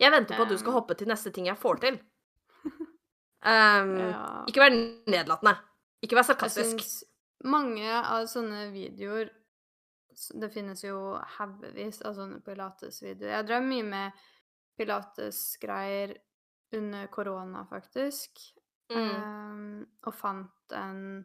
[0.00, 0.78] Jeg venter på at du skal Um.
[0.80, 2.00] hoppe til neste ting jeg får til.
[3.44, 4.20] Um, Ja.
[4.48, 4.72] Ikke vær
[5.12, 5.52] nedlatende.
[6.00, 6.78] Ikke vær Jeg sarkastisk.
[6.80, 7.04] syns
[7.44, 9.28] mange av sånne videoer
[10.40, 13.34] Det finnes jo haugevis av sånne pilates-videoer.
[13.34, 14.12] Jeg drev mye med
[14.80, 16.14] pilates-greier
[16.72, 18.53] under korona, faktisk.
[18.92, 18.98] Mm.
[18.98, 21.24] Ehm, og fant en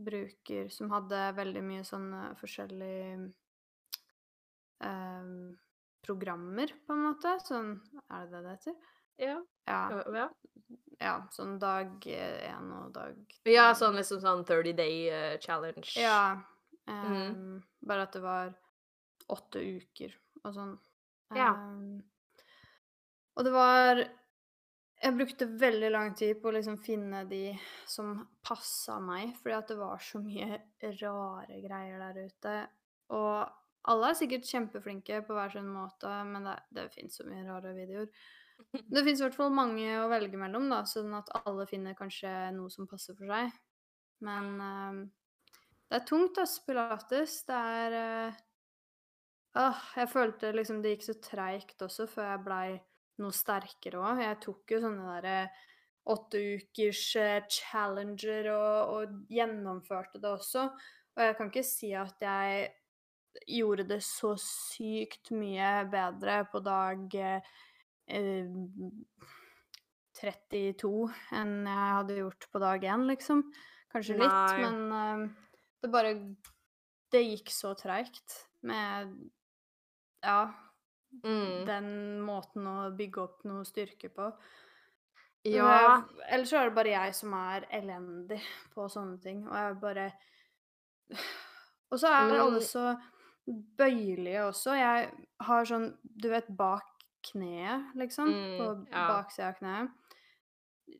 [0.00, 3.30] bruker som hadde veldig mye sånne forskjellige
[4.86, 5.34] ehm,
[6.06, 7.36] programmer, på en måte.
[7.44, 7.74] Sånn
[8.08, 8.78] Er det det det heter?
[9.20, 9.36] Ja.
[9.68, 10.28] Ja.
[10.98, 11.16] ja.
[11.34, 15.92] sånn dag én og dag Ja, sånn liksom sånn 30 day uh, challenge.
[16.00, 16.40] Ja.
[16.88, 17.18] Mhm.
[17.36, 17.58] mm.
[17.86, 18.54] Bare at det var
[19.30, 20.72] åtte uker og sånn.
[21.36, 21.52] Ja.
[21.54, 22.00] Um,
[23.38, 24.00] og det var
[25.00, 27.54] Jeg brukte veldig lang tid på å liksom finne de
[27.88, 30.58] som passa meg, fordi at det var så mye
[31.00, 32.56] rare greier der ute.
[33.16, 37.46] Og alle er sikkert kjempeflinke på hver sin måte, men det, det fins så mye
[37.46, 38.12] rare videoer.
[38.92, 42.28] Det fins i hvert fall mange å velge mellom, da, sånn at alle finner kanskje
[42.52, 43.54] noe som passer for seg.
[44.20, 44.98] Men uh,
[45.88, 47.38] det er tungt, ass, pilates.
[47.48, 47.96] Det er
[49.56, 52.66] uh, jeg følte liksom det gikk så treigt også før jeg blei
[53.22, 54.22] noe sterkere òg.
[54.24, 55.36] Jeg tok jo sånne derre
[56.10, 60.68] åtte ukers eh, challenger og, og gjennomførte det også.
[61.16, 62.70] Og jeg kan ikke si at jeg
[63.46, 67.50] gjorde det så sykt mye bedre på dag eh,
[68.10, 68.48] eh,
[70.20, 70.90] 32
[71.38, 73.44] enn jeg hadde gjort på dag én, liksom.
[73.90, 74.64] Kanskje litt, Nei.
[74.64, 75.28] men eh,
[75.82, 76.14] det bare
[77.10, 79.14] Det gikk så treigt med
[80.22, 80.50] Ja,
[81.24, 81.64] Mm.
[81.66, 81.86] den
[82.22, 84.28] måten å bygge opp noe styrke på.
[85.44, 86.02] Ja.
[86.28, 88.40] Eller så er det bare jeg som er elendig
[88.74, 90.12] på sånne ting, og jeg bare
[91.90, 92.84] Og så er Men- alle så
[93.78, 94.76] bøyelige også.
[94.78, 95.10] Jeg
[95.42, 96.86] har sånn, du vet, bak
[97.32, 99.08] kneet, liksom, Mm, på ja.
[99.08, 99.90] baksida av kneet.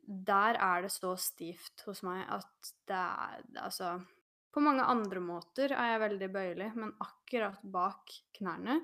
[0.07, 4.05] Der er det så stivt hos meg at det er Altså
[4.53, 8.81] På mange andre måter er jeg veldig bøyelig, men akkurat bak knærne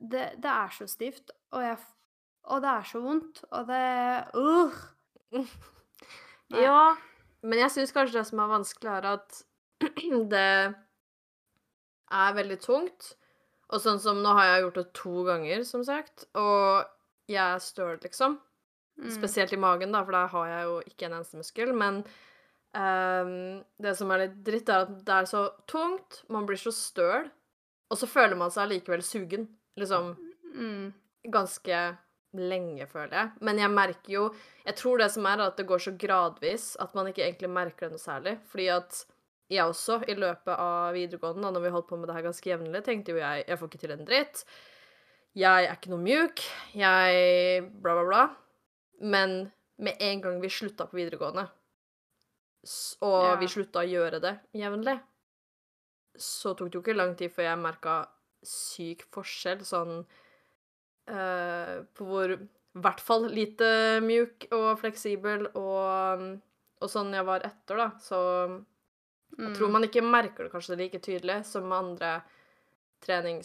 [0.00, 1.78] det, det er så stivt, og, jeg,
[2.44, 3.84] og det er så vondt, og det
[4.36, 4.82] uh,
[6.52, 6.94] Ja,
[7.42, 9.42] men jeg syns kanskje det som er vanskelig, er at
[10.34, 10.48] det
[12.12, 13.14] er veldig tungt.
[13.72, 16.84] Og sånn som nå har jeg gjort det to ganger, som sagt, og
[17.30, 18.36] jeg er støl, liksom.
[19.00, 21.72] mm, Spesielt i magen, da, for der har jeg jo ikke en eneste muskel.
[21.72, 22.02] Men
[22.76, 26.74] um, det som er litt dritt, er at det er så tungt, man blir så
[26.76, 27.30] støl,
[27.88, 29.48] og så føler man seg allikevel sugen.
[29.80, 30.12] Liksom
[30.54, 30.92] mm,
[31.32, 31.78] ganske
[32.32, 33.30] lenge, føler jeg.
[33.44, 34.22] Men jeg merker jo
[34.64, 37.88] Jeg tror det som er, at det går så gradvis at man ikke egentlig merker
[37.88, 38.36] det noe særlig.
[38.48, 39.04] Fordi at
[39.52, 42.48] jeg også, i løpet av videregående, da når vi holdt på med det her ganske
[42.48, 44.44] jevnlig, tenkte jo jeg jeg får ikke til en dritt.
[45.36, 46.40] Jeg er ikke noe mjuk.
[46.76, 48.22] Jeg bla, bla, bla.
[49.02, 49.50] Men
[49.82, 51.48] med en gang vi slutta på videregående,
[53.02, 53.36] og Ja.
[53.40, 55.00] vi slutta å gjøre det jevnlig,
[56.16, 57.94] så tok det jo ikke lang tid før jeg merka
[58.46, 62.34] syk forskjell sånn uh, På hvor
[62.72, 63.66] i hvert fall lite
[64.04, 66.22] mjuk og fleksibel og,
[66.80, 67.88] og sånn jeg var etter, da.
[68.00, 68.20] Så
[69.36, 69.56] jeg mm.
[69.58, 72.14] tror man ikke merker det kanskje like tydelig som med andre
[73.02, 73.44] Det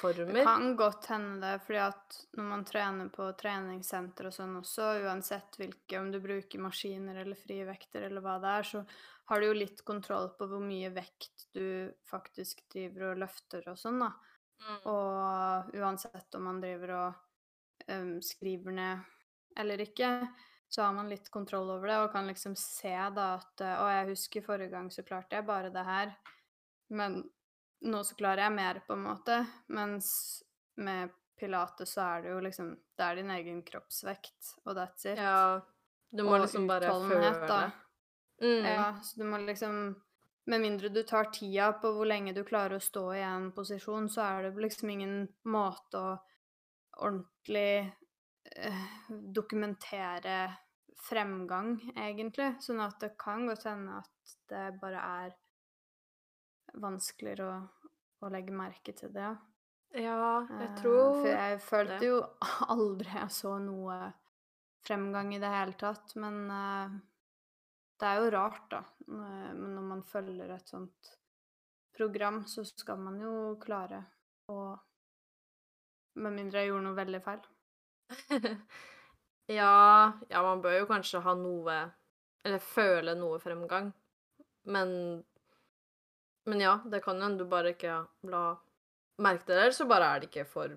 [0.00, 0.44] treningsformer.
[0.44, 5.58] kan godt hende det, fordi at når man trener på treningssenter og sånn også, uansett
[5.60, 8.84] hvilke, om du bruker maskiner eller frivekter eller hva det er, så
[9.28, 13.78] har du jo litt kontroll på hvor mye vekt du faktisk driver og løfter og
[13.80, 14.12] sånn, da.
[14.58, 14.78] Mm.
[14.90, 20.10] Og uansett om man driver og um, skriver ned eller ikke,
[20.68, 24.10] så har man litt kontroll over det og kan liksom se da at Å, jeg
[24.10, 26.12] husker forrige gang så klarte jeg bare det her,
[26.92, 27.22] men
[27.80, 29.38] nå så klarer jeg mer, på en måte.
[29.74, 30.10] Mens
[30.78, 35.18] med pilates så er det jo liksom Det er din egen kroppsvekt, og that's it.
[35.18, 35.60] Ja.
[36.10, 37.30] Du må Og liksom bare føle.
[37.46, 37.70] da.
[38.42, 38.64] Mm.
[38.64, 39.96] Ja, så du må liksom
[40.46, 44.08] Med mindre du tar tida på hvor lenge du klarer å stå i en posisjon,
[44.08, 46.14] så er det liksom ingen måte å
[47.04, 47.92] ordentlig
[48.56, 50.56] eh, dokumentere
[51.04, 52.54] fremgang, egentlig.
[52.64, 55.36] Sånn at det kan godt hende at det bare er
[56.74, 57.58] vanskeligere å,
[58.24, 59.30] å legge merke til det.
[59.96, 62.08] Ja, jeg Eh, tror For jeg følte det.
[62.10, 62.18] jo
[62.74, 63.98] aldri jeg så noe
[64.84, 66.14] fremgang i det hele tatt.
[66.20, 66.98] Men eh,
[68.00, 68.82] det er jo rart, da.
[69.06, 71.14] Men når man følger et sånt
[71.96, 74.04] program, så skal man jo klare
[74.52, 74.76] å
[76.18, 77.42] Med mindre jeg gjorde noe veldig feil.
[79.48, 81.76] Ja, ja, man bør jo kanskje ha noe
[82.44, 83.86] Eller føle noe fremgang.
[84.68, 84.90] Men
[86.48, 87.98] Men ja, det kan hende du bare ikke
[88.30, 88.42] la
[89.20, 90.76] merke til det, eller så bare er det ikke for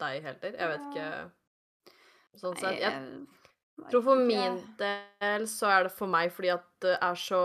[0.00, 0.56] deg heller.
[0.58, 1.08] Jeg vet ikke.
[2.40, 2.80] Sånn sett.
[2.82, 7.42] Jeg tror for min del så er det for meg fordi at det er så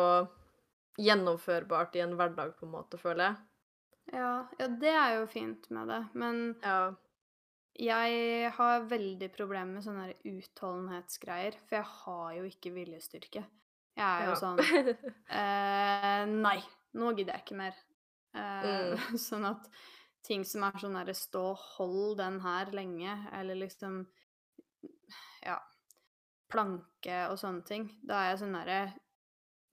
[1.00, 3.38] gjennomførbart i en hverdag, på en måte, føler jeg.
[4.18, 6.00] ja, ja, det er jo fint med det.
[6.14, 6.94] Men Ja.
[7.80, 11.56] jeg har veldig problemer med sånne utholdenhetsgreier.
[11.68, 13.46] For jeg har jo ikke viljestyrke.
[14.00, 14.40] Jeg er jo ja.
[14.40, 14.60] sånn
[15.40, 16.58] Eh, nei,
[16.98, 17.80] nå gidder jeg ikke mer.
[18.38, 19.68] Eh, sånn at
[20.26, 21.44] ting som er sånn derre stå
[21.78, 24.02] hold den her lenge, eller liksom
[25.46, 25.58] ja,
[26.52, 28.82] planke og sånne ting, da er jeg sånn derre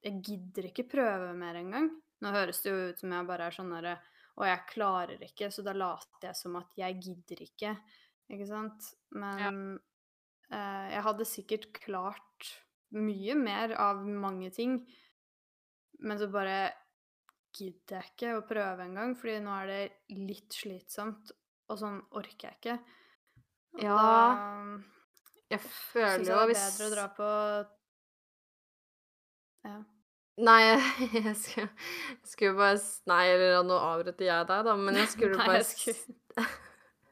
[0.07, 1.89] Jeg gidder ikke prøve mer engang.
[2.21, 3.95] Nå høres det jo ut som jeg bare er sånn derre
[4.37, 7.73] Og jeg klarer ikke, så da later jeg som at jeg gidder ikke.
[8.29, 8.91] Ikke sant?
[9.17, 9.79] Men
[10.51, 12.51] eh, jeg hadde sikkert klart
[12.95, 14.77] mye mer av mange ting,
[15.99, 16.69] men så bare
[17.57, 19.81] gidder jeg ikke å prøve engang, fordi nå er det
[20.17, 21.33] litt slitsomt,
[21.67, 22.77] og sånn orker jeg ikke.
[23.77, 25.97] Og Ja, da Jeg syns hvis...
[25.97, 27.29] jeg Syns det er bedre å dra på
[29.67, 29.77] Ja.
[30.37, 30.61] Nei,
[31.25, 31.67] jeg skulle,
[32.13, 35.61] jeg skulle bare Nei, eller nå avbryter jeg deg, da, men jeg skulle Nei, bare
[35.63, 36.47] jeg skulle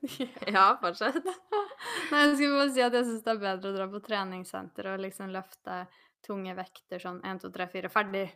[0.53, 1.25] Ja, fortsett.
[1.25, 4.91] Nei, jeg skulle bare si at jeg syns det er bedre å dra på treningssenter
[4.91, 5.85] og liksom løfte
[6.25, 8.27] tunge vekter sånn 1, 2, 3, 4, ferdig.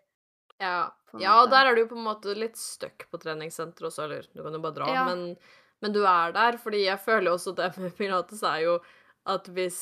[0.60, 0.90] Ja.
[1.20, 4.44] ja, og der er du på en måte litt stuck på treningssenter også, eller du
[4.44, 5.06] kan jo bare dra, Ja.
[5.08, 5.38] men,
[5.82, 8.80] men du er der, fordi jeg føler også det med pilates er jo
[9.30, 9.80] at hvis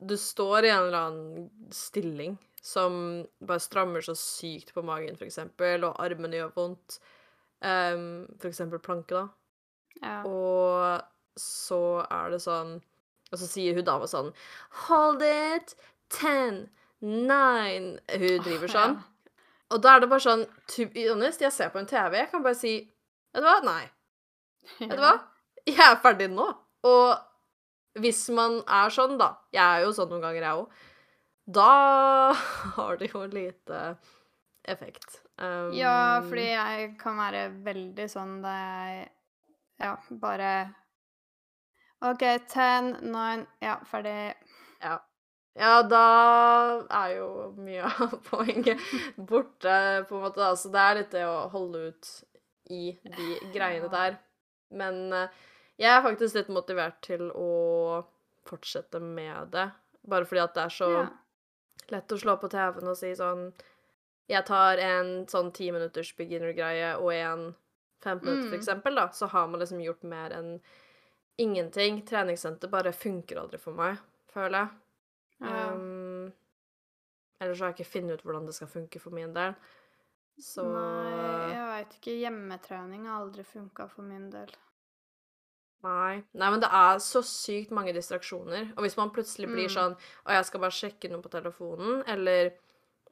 [0.00, 5.24] du står i en eller annen stilling som bare strammer så sykt på magen, for
[5.26, 6.98] eksempel, og armene gjør vondt,
[7.62, 9.28] um, for eksempel planke, da,
[10.02, 10.22] Ja.
[10.26, 11.02] og
[11.38, 12.80] så er det sånn
[13.32, 14.28] Og så sier hun dama sånn
[14.86, 15.74] Hold it!
[16.08, 16.68] Ten!
[17.02, 17.98] Nine!
[18.08, 18.94] Hun driver sånn.
[19.74, 22.30] Og da er det bare sånn To be honest, jeg ser på en TV, jeg
[22.32, 22.74] kan bare si
[23.34, 23.58] Vet du hva?
[23.66, 23.84] Nei.
[24.80, 25.14] Vet du hva?
[25.68, 26.46] Jeg er ferdig nå.
[26.88, 30.84] Og hvis man er sånn, da Jeg er jo sånn noen ganger, jeg òg.
[31.58, 31.70] Da
[32.78, 33.82] har det jo lite
[34.68, 35.22] effekt.
[35.40, 39.06] Um, Ja, fordi jeg kan være veldig sånn da jeg
[39.78, 40.52] Ja, bare
[41.98, 44.34] OK, ten, nine, ja, ferdig.
[45.58, 45.82] Ja.
[45.82, 46.02] Da
[47.00, 48.78] er jo mye av poenget
[49.16, 49.74] borte,
[50.08, 50.40] på en måte.
[50.40, 50.52] Da.
[50.56, 52.10] Så det er litt det å holde ut
[52.70, 54.18] i de greiene der.
[54.70, 55.28] Men eh,
[55.80, 58.04] jeg er faktisk litt motivert til å
[58.48, 59.68] fortsette med det.
[60.08, 61.06] Bare fordi at det er så Ja.
[61.90, 63.52] lett å slå på TV-en og si sånn
[64.28, 67.54] Jeg tar en sånn ti minutters beginner-greie og en
[68.04, 68.60] fem minutter, for Mm.
[68.60, 69.06] eksempel, da.
[69.08, 70.60] Så har man liksom gjort mer enn
[71.38, 72.02] ingenting.
[72.04, 73.96] Treningssenter bare funker aldri for meg,
[74.34, 74.68] føler jeg.
[75.40, 75.72] Ja.
[75.72, 76.32] Um,
[77.40, 79.52] Ellers har jeg ikke funnet ut hvordan det skal funke for min del.
[80.42, 82.16] Så Nei, jeg veit ikke.
[82.18, 84.50] Hjemmetrening har aldri funka for min del.
[85.86, 86.24] Nei.
[86.34, 88.72] Nei, men det er så sykt mange distraksjoner.
[88.74, 89.74] Og hvis man plutselig blir Mm.
[89.76, 89.94] sånn
[90.26, 92.50] Og jeg skal bare sjekke noe på telefonen, eller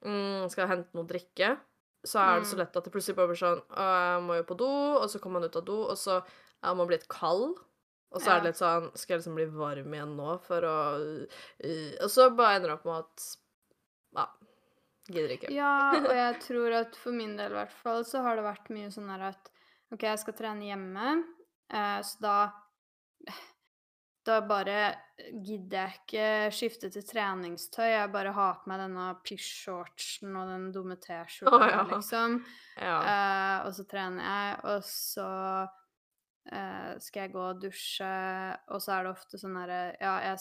[0.05, 1.57] mm, skal hente noe drikke,
[2.05, 2.59] så er det så Mm.
[2.59, 4.67] lett at det plutselig bare blir sånn Å, jeg må jo på do,
[4.99, 6.25] og så kommer man ut av do, og så
[6.63, 7.59] er man blitt kald.
[8.15, 10.77] Og så er det litt sånn Skal jeg liksom bli varm igjen nå for å
[11.03, 11.41] uh,
[12.05, 13.27] Og så bare ender det opp med at
[14.17, 14.27] Ja,
[15.11, 15.51] gidder ikke.
[15.55, 18.71] Ja, og jeg tror at for min del i hvert fall så har det vært
[18.75, 19.51] mye sånn her at
[19.95, 21.11] OK, jeg skal trene hjemme,
[21.71, 22.39] eh, så da
[24.27, 24.79] Da bare
[25.47, 27.93] gidder jeg ikke skifte til treningstøy.
[27.93, 31.85] Jeg bare har på meg denne pysj-shortsen og den dumme T-skjorta, oh, ja.
[31.93, 32.35] liksom.
[32.75, 32.97] Ja.
[33.13, 35.29] Eh, og så trener jeg, og så
[36.53, 38.13] eh, skal jeg gå og dusje,
[38.69, 40.39] og så er det ofte sånn herre Ja, jeg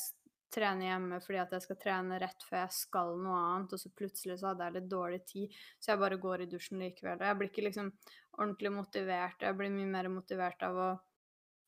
[0.56, 3.90] trener hjemme fordi at jeg skal trene rett før jeg skal noe annet, og så
[3.92, 7.20] plutselig så hadde jeg litt dårlig tid, så jeg bare går i dusjen likevel.
[7.20, 7.90] Og jeg blir ikke liksom
[8.38, 9.42] ordentlig motivert.
[9.42, 10.90] Jeg blir mye mer motivert av å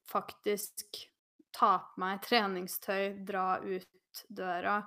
[0.07, 1.01] faktisk
[1.57, 4.77] ta på meg treningstøy, dra ut døra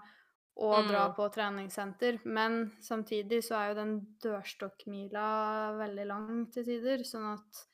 [0.61, 1.14] og dra Mm.
[1.16, 2.20] på treningssenter.
[2.24, 7.66] Men samtidig så er jo den dørstokkmila veldig lang til tider, sånn at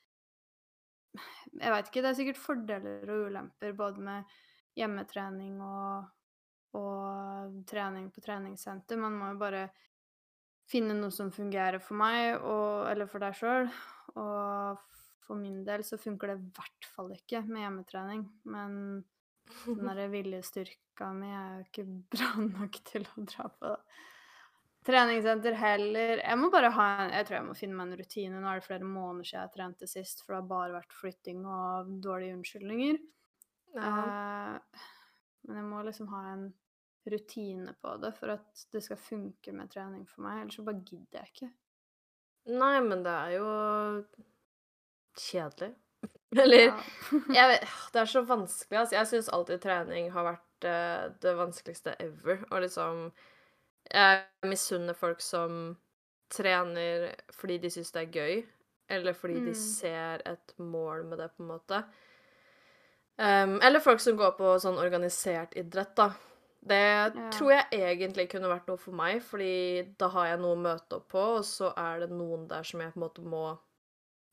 [1.57, 4.37] Jeg veit ikke, det er sikkert fordeler og ulemper både med
[4.77, 6.07] hjemmetrening og,
[6.77, 8.99] og trening på treningssenter.
[9.01, 9.67] Man må jo bare
[10.67, 13.69] finne noe som fungerer for meg, og, eller for deg sjøl.
[14.17, 14.83] Og
[15.27, 18.27] for min del så funker det i hvert fall ikke med hjemmetrening.
[18.51, 18.77] Men
[19.65, 23.73] den derre viljestyrka mi er jo ikke bra nok til å dra på
[24.87, 26.21] treningssenter heller.
[26.23, 28.39] Jeg må bare ha en, jeg tror jeg må finne meg en rutine.
[28.41, 31.43] Nå er det flere måneder siden jeg trente sist, for det har bare vært flytting
[31.45, 33.01] og dårlige unnskyldninger.
[33.75, 33.91] Ja.
[33.91, 34.85] Eh,
[35.47, 36.47] men jeg må liksom ha en
[37.07, 40.41] rutine på det for at det skal funke med trening for meg.
[40.41, 41.51] Ellers så bare gidder jeg ikke.
[42.57, 43.51] Nei, men det er jo
[45.27, 45.73] kjedelig.
[46.43, 46.75] Eller Ja.
[47.39, 48.79] jeg vet, Det er så vanskelig.
[48.81, 48.95] Altså.
[48.95, 52.43] Jeg syns alltid trening har vært uh, det vanskeligste ever.
[52.51, 53.09] Og liksom
[53.93, 55.77] Jeg misunner folk som
[56.33, 58.45] trener fordi de syns det er gøy,
[58.89, 59.55] eller fordi de Mm.
[59.55, 61.83] ser et mål med det, på en måte.
[63.19, 66.11] Um, eller folk som går på sånn organisert idrett, da.
[66.67, 66.81] Det
[67.13, 67.29] Ja.
[67.33, 70.99] tror jeg egentlig kunne vært noe for meg, fordi da har jeg noe å møte
[70.99, 73.57] opp på, og så er det noen der som jeg på en måte må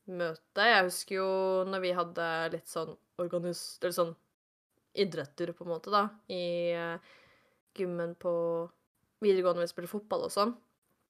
[0.07, 0.65] møte.
[0.69, 1.29] Jeg husker jo
[1.69, 3.79] når vi hadde litt sånn organis...
[3.81, 4.15] Eller sånn
[4.95, 6.99] idretter, på en måte, da, i eh,
[7.77, 8.35] gymmen på
[9.23, 10.55] videregående når vi spiller fotball og sånn.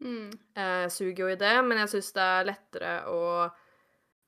[0.03, 0.31] Mm.
[0.55, 3.19] Jeg suger jo i det, men jeg syns det er lettere å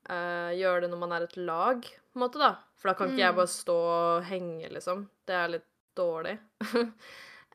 [0.10, 2.54] eh, gjøre det når man er et lag, på en måte, da.
[2.80, 3.40] For da kan ikke jeg Mm.
[3.42, 5.10] bare stå og henge, liksom.
[5.28, 6.38] Det er litt dårlig.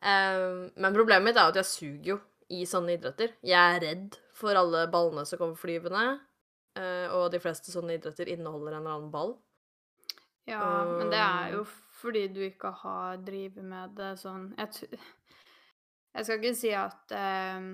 [0.03, 2.20] Em, men problemet mitt er at jeg suger jo
[2.51, 3.37] i sånne idretter.
[3.47, 6.18] Jeg er redd for alle ballene som kommer flyvende,
[6.75, 9.37] eh, og de fleste sånne idretter inneholder en eller annen ball.
[10.51, 10.59] Ja,
[10.99, 11.59] men det er Um.
[11.61, 11.64] jo
[12.03, 14.99] fordi du ikke har drevet med det sånn Jeg,
[16.12, 17.68] jeg skal ikke si at eh,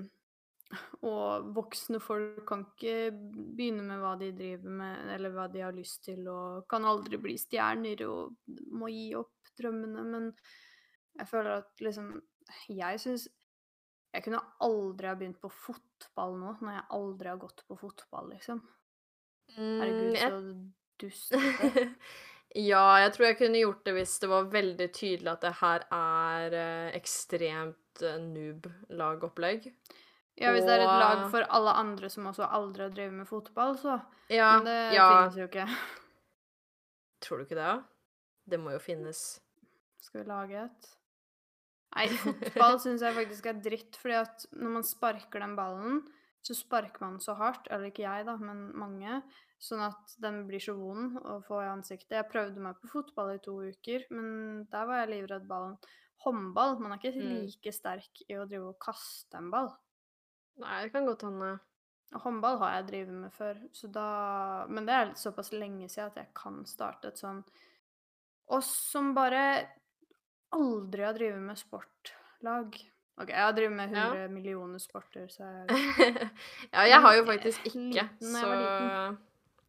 [1.07, 3.09] Og voksne folk kan ikke
[3.57, 7.17] begynne med hva de driver med, eller hva de har lyst til, og kan aldri
[7.21, 8.37] bli stjerner og
[8.77, 10.31] må gi opp drømmene, men
[11.19, 12.13] jeg føler at liksom
[12.69, 13.27] Jeg syns
[14.13, 18.31] Jeg kunne aldri ha begynt på fotball nå, når jeg aldri har gått på fotball,
[18.33, 18.61] liksom.
[19.57, 20.41] Herregud, Mm, så
[21.01, 21.33] dust.
[22.57, 25.83] Ja, jeg tror jeg kunne gjort det hvis det var veldig tydelig at det her
[25.93, 29.69] er eh, ekstremt eh, noob-lagopplegg.
[30.39, 33.27] Ja, hvis det er et lag for alle andre som også aldri har drevet med
[33.27, 33.97] fotball, så
[34.31, 35.07] Ja, Men det ja.
[35.09, 35.65] finnes jo ikke.
[37.23, 37.73] Tror du ikke det?
[38.49, 39.41] Det må jo finnes.
[39.99, 40.87] Skal vi lage et?
[41.97, 46.01] Nei, fotball syns jeg faktisk er dritt, fordi at når man sparker den ballen,
[46.45, 49.19] så sparker man så hardt, eller ikke jeg, da, men mange,
[49.59, 52.15] sånn at den blir så vond å få i ansiktet.
[52.15, 55.75] Jeg prøvde meg på fotball i to uker, men der var jeg livredd ballen.
[56.25, 57.45] Håndball, man er ikke Mm.
[57.45, 59.69] like sterk i å drive og kaste en ball.
[60.59, 61.59] Nei, det kan godt hende.
[62.11, 66.15] Håndball har jeg drevet med før, så da Men det er såpass lenge siden at
[66.15, 67.43] jeg kan starte et sånn
[68.49, 69.69] Og som bare
[70.51, 72.75] aldri har drevet med sportlag.
[73.21, 74.07] OK, jeg har drevet med Ja.
[74.09, 75.67] 100 millioner sporter, så jeg
[76.73, 79.17] ja, jeg har jo faktisk ikke, så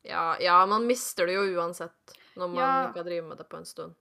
[0.04, 2.88] ja, ja, man mister det jo uansett når man Ja.
[2.88, 3.94] ikke har drevet med det på en stund.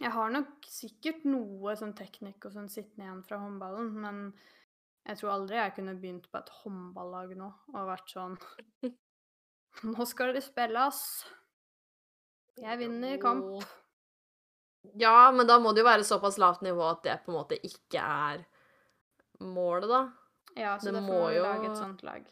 [0.00, 4.20] Jeg har nok sikkert noe sånn teknikk og sånn sittende igjen fra håndballen, men
[5.06, 8.38] jeg tror aldri jeg kunne begynt på et håndballag nå og vært sånn
[9.86, 10.96] Nå skal det spilles.
[12.58, 13.60] Jeg vinner kamp.
[14.98, 17.58] Ja, men da må det jo være såpass lavt nivå at det på en måte
[17.64, 18.42] ikke er
[19.40, 20.00] målet, da.
[20.58, 22.26] Ja, så Det må må vi jo- lage et sånt lag.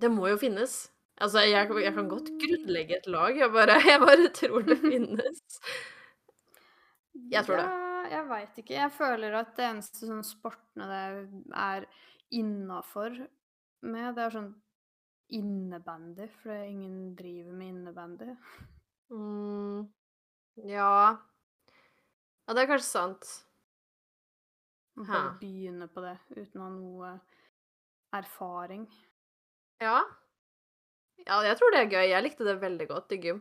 [0.00, 0.78] Det må jo finnes.
[1.16, 5.60] Altså, jeg, jeg kan godt grunnlegge et lag, jeg bare, jeg bare tror det finnes.
[7.32, 7.64] Jeg tror det.
[7.64, 8.76] Ja, jeg veit ikke.
[8.76, 11.00] Jeg føler at det eneste sånn sportene det
[11.56, 11.86] er
[12.36, 13.16] innafor
[13.86, 14.52] med, det er sånn
[15.36, 18.36] innebandy, for ingen driver med innebandy.
[19.10, 19.86] Mm,
[20.66, 20.90] ja
[22.46, 23.32] Ja, det er kanskje sant.
[24.96, 27.10] Man kan begynne på det uten å ha noe
[28.16, 28.86] erfaring.
[29.82, 29.98] Ja.
[31.26, 32.08] Ja, jeg tror det er gøy.
[32.12, 33.40] Jeg likte det veldig godt i gym.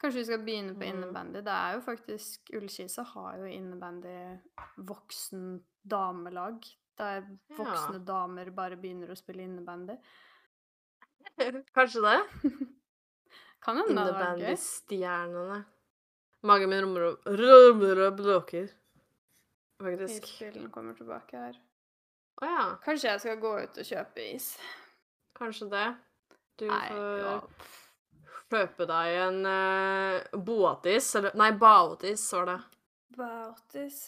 [0.00, 0.88] Kanskje vi skal begynne på Mm.
[0.92, 1.40] innebandy.
[1.42, 4.38] Det er jo faktisk Ullkisa har jo innebandy
[4.78, 6.60] voksen damelag.
[6.98, 7.24] Der
[7.56, 9.96] voksne damer bare begynner å spille innebandy.
[11.76, 12.20] Kanskje det?
[13.66, 14.52] Kan hende det hadde vært gøy.
[14.52, 15.64] Innebandy-stjernene.
[16.46, 18.68] Magen min rumler rumler og blåker.
[19.82, 20.28] Faktisk.
[20.28, 21.56] Isbilen kommer tilbake her.
[22.40, 22.64] Å ja.
[22.84, 24.52] Kanskje jeg skal gå ut og kjøpe is.
[25.36, 25.86] Kanskje det.
[26.56, 27.34] Du Nei, får ja.
[28.50, 32.58] kjøpe deg en uh, boatis, eller Nei, baotis var det.
[33.16, 33.98] Bautis.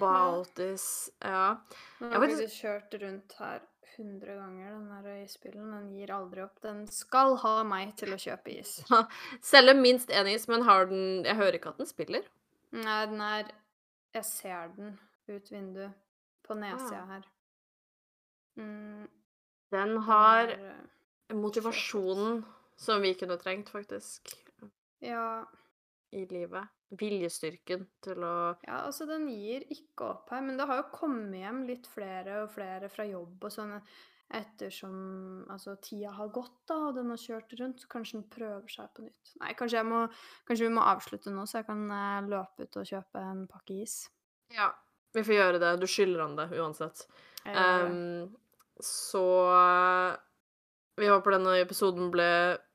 [0.00, 0.84] Baotis,
[1.24, 1.56] ja.
[1.98, 3.60] Den Jeg har vi faktisk kjørt rundt her
[3.98, 5.70] 100 ganger, den der isbilen.
[5.72, 6.58] Den gir aldri opp.
[6.62, 8.74] Den skal ha meg til å kjøpe is.
[9.50, 12.28] Selger minst én is, men har den Jeg hører ikke at den spiller.
[12.76, 13.48] Nei, den er
[14.14, 14.98] Jeg ser den
[15.28, 15.96] ut vinduet.
[16.48, 17.08] På nedsida Ah.
[17.16, 17.24] her.
[18.56, 19.08] Mm,
[19.70, 20.77] Den den har er, eh,
[21.34, 22.42] motivasjonen
[22.78, 24.34] som vi kunne trengt, faktisk,
[25.00, 25.46] Ja,
[26.10, 26.68] i livet.
[26.88, 30.40] Viljestyrken til å ja, altså den gir ikke opp her.
[30.42, 33.74] Men det har jo kommet hjem litt flere og flere fra jobb og sånn
[34.28, 34.96] ettersom
[35.52, 37.84] altså, tida har gått, da, og den har kjørt rundt.
[37.84, 39.32] Så kanskje den prøver seg på nytt.
[39.40, 40.02] Nei, kanskje, jeg må,
[40.48, 43.78] kanskje vi må avslutte nå, så jeg kan eh, løpe ut og kjøpe en pakke
[43.84, 43.98] is.
[44.54, 44.70] Ja,
[45.16, 45.72] vi får gjøre det.
[45.80, 47.04] Du skylder han det uansett.
[47.48, 48.28] Ehm,
[48.84, 49.24] så
[50.98, 52.28] Vi håper denne episoden ble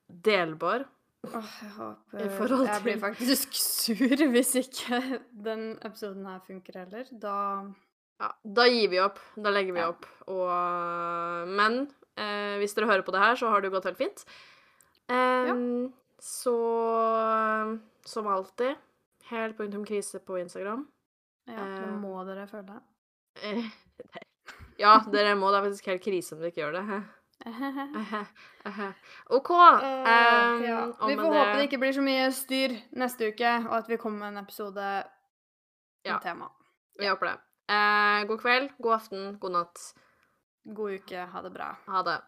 [0.07, 0.85] delbar.
[1.23, 2.65] Åh, jeg håper til...
[2.67, 4.99] Jeg blir faktisk sur hvis ikke
[5.45, 7.07] den episoden her funker heller.
[7.19, 7.35] Da
[8.21, 9.19] Ja, da gir vi opp.
[9.35, 9.89] Da legger vi Ja.
[9.93, 10.05] opp.
[10.31, 11.79] Og, men
[12.17, 14.25] eh, hvis dere hører på det her, så har det jo gått helt fint.
[15.11, 15.91] Em,
[16.23, 16.53] Så
[18.07, 18.75] som alltid
[19.31, 20.85] Helt punktum krise på Instagram.
[21.47, 21.95] Ja, det Eh.
[21.99, 22.81] må dere følge det.
[24.79, 25.51] Ja, dere må.
[25.53, 27.01] Det er faktisk helt krise om dere ikke gjør det.
[29.29, 29.49] OK.
[29.49, 30.85] Um, ja.
[31.07, 33.97] Vi får får håpe det ikke blir så mye styr neste uke, og at vi
[33.97, 34.85] kommer med en episode
[36.05, 36.19] Ja.
[36.19, 36.23] temaet.
[36.23, 36.49] tema.
[36.99, 37.37] Vi håper det.
[37.71, 39.83] Uh, god kveld, god aften, god natt.
[40.75, 41.25] God uke.
[41.33, 41.69] Ha det bra.
[41.87, 42.19] Ha det.